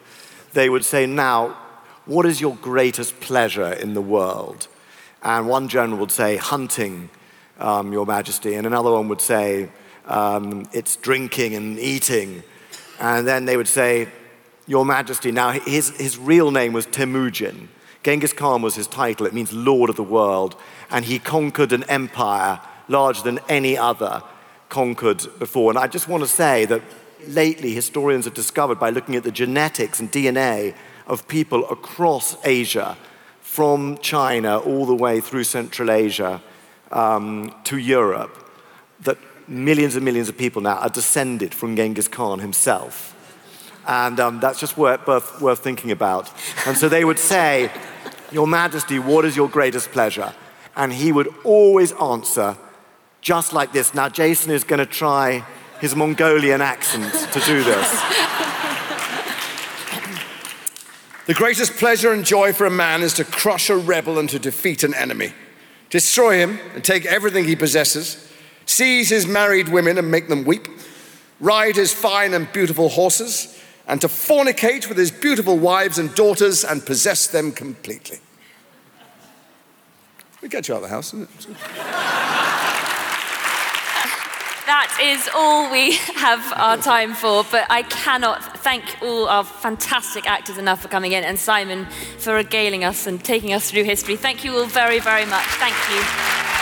[0.53, 1.57] they would say, Now,
[2.07, 4.69] what is your greatest pleasure in the world?
[5.23, 7.11] And one general would say, Hunting,
[7.59, 8.55] um, Your Majesty.
[8.55, 9.71] And another one would say,
[10.07, 12.43] um, It's drinking and eating.
[13.01, 14.09] And then they would say,
[14.67, 15.33] Your Majesty.
[15.33, 17.69] Now, his, his real name was Temujin.
[18.03, 19.27] Genghis Khan was his title.
[19.27, 20.57] It means Lord of the World.
[20.91, 24.23] And he conquered an empire larger than any other
[24.69, 25.71] conquered before.
[25.71, 26.83] And I just want to say that
[27.29, 30.75] lately historians have discovered by looking at the genetics and DNA
[31.07, 32.97] of people across Asia,
[33.41, 36.43] from China all the way through Central Asia
[36.91, 38.37] um, to Europe,
[39.01, 39.17] that
[39.49, 43.11] millions and millions of people now are descended from Genghis Khan himself.
[43.87, 46.31] And um, that's just worth, worth, worth thinking about.
[46.67, 47.71] And so they would say,
[48.33, 50.33] Your Majesty, what is your greatest pleasure?
[50.77, 52.57] And he would always answer
[53.21, 53.95] just like this.
[53.95, 55.45] Now, Jason is going to try
[55.81, 58.03] his Mongolian accent to do this.
[61.27, 64.39] The greatest pleasure and joy for a man is to crush a rebel and to
[64.39, 65.33] defeat an enemy,
[65.89, 68.31] destroy him and take everything he possesses,
[68.67, 70.69] seize his married women and make them weep,
[71.41, 76.65] ride his fine and beautiful horses, and to fornicate with his beautiful wives and daughters
[76.65, 78.19] and possess them completely.
[80.41, 81.57] We get you out of the house, isn't it?
[84.67, 90.27] That is all we have our time for, but I cannot thank all our fantastic
[90.27, 91.87] actors enough for coming in and Simon
[92.19, 94.17] for regaling us and taking us through history.
[94.17, 95.45] Thank you all very, very much.
[95.45, 96.54] Thank you.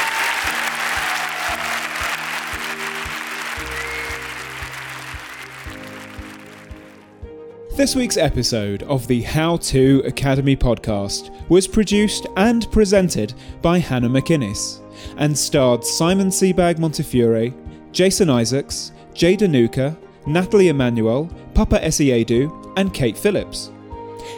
[7.75, 13.33] This week's episode of the How To Academy podcast was produced and presented
[13.63, 14.83] by Hannah McInnes
[15.17, 17.55] and starred Simon Sebag Montefiore,
[17.91, 19.97] Jason Isaacs, Jade Anouka,
[20.27, 23.73] Nathalie Emmanuel, Papa Essiedu, and Kate Phillips.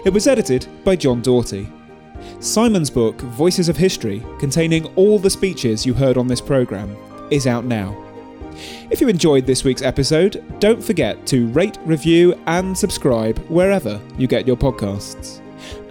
[0.05, 1.69] It was edited by John Doughty.
[2.39, 6.97] Simon's book, Voices of History, containing all the speeches you heard on this programme,
[7.32, 8.01] is out now.
[8.90, 14.26] If you enjoyed this week's episode, don't forget to rate, review, and subscribe wherever you
[14.26, 15.40] get your podcasts.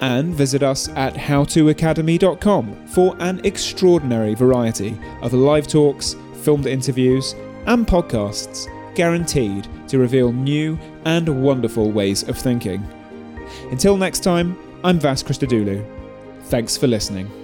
[0.02, 7.36] And visit us at howtoacademy.com for an extraordinary variety of live talks, filmed interviews,
[7.66, 12.86] and podcasts guaranteed to reveal new and wonderful ways of thinking.
[13.72, 15.86] Until next time, I'm Vas Christodoulou.
[16.44, 17.43] Thanks for listening.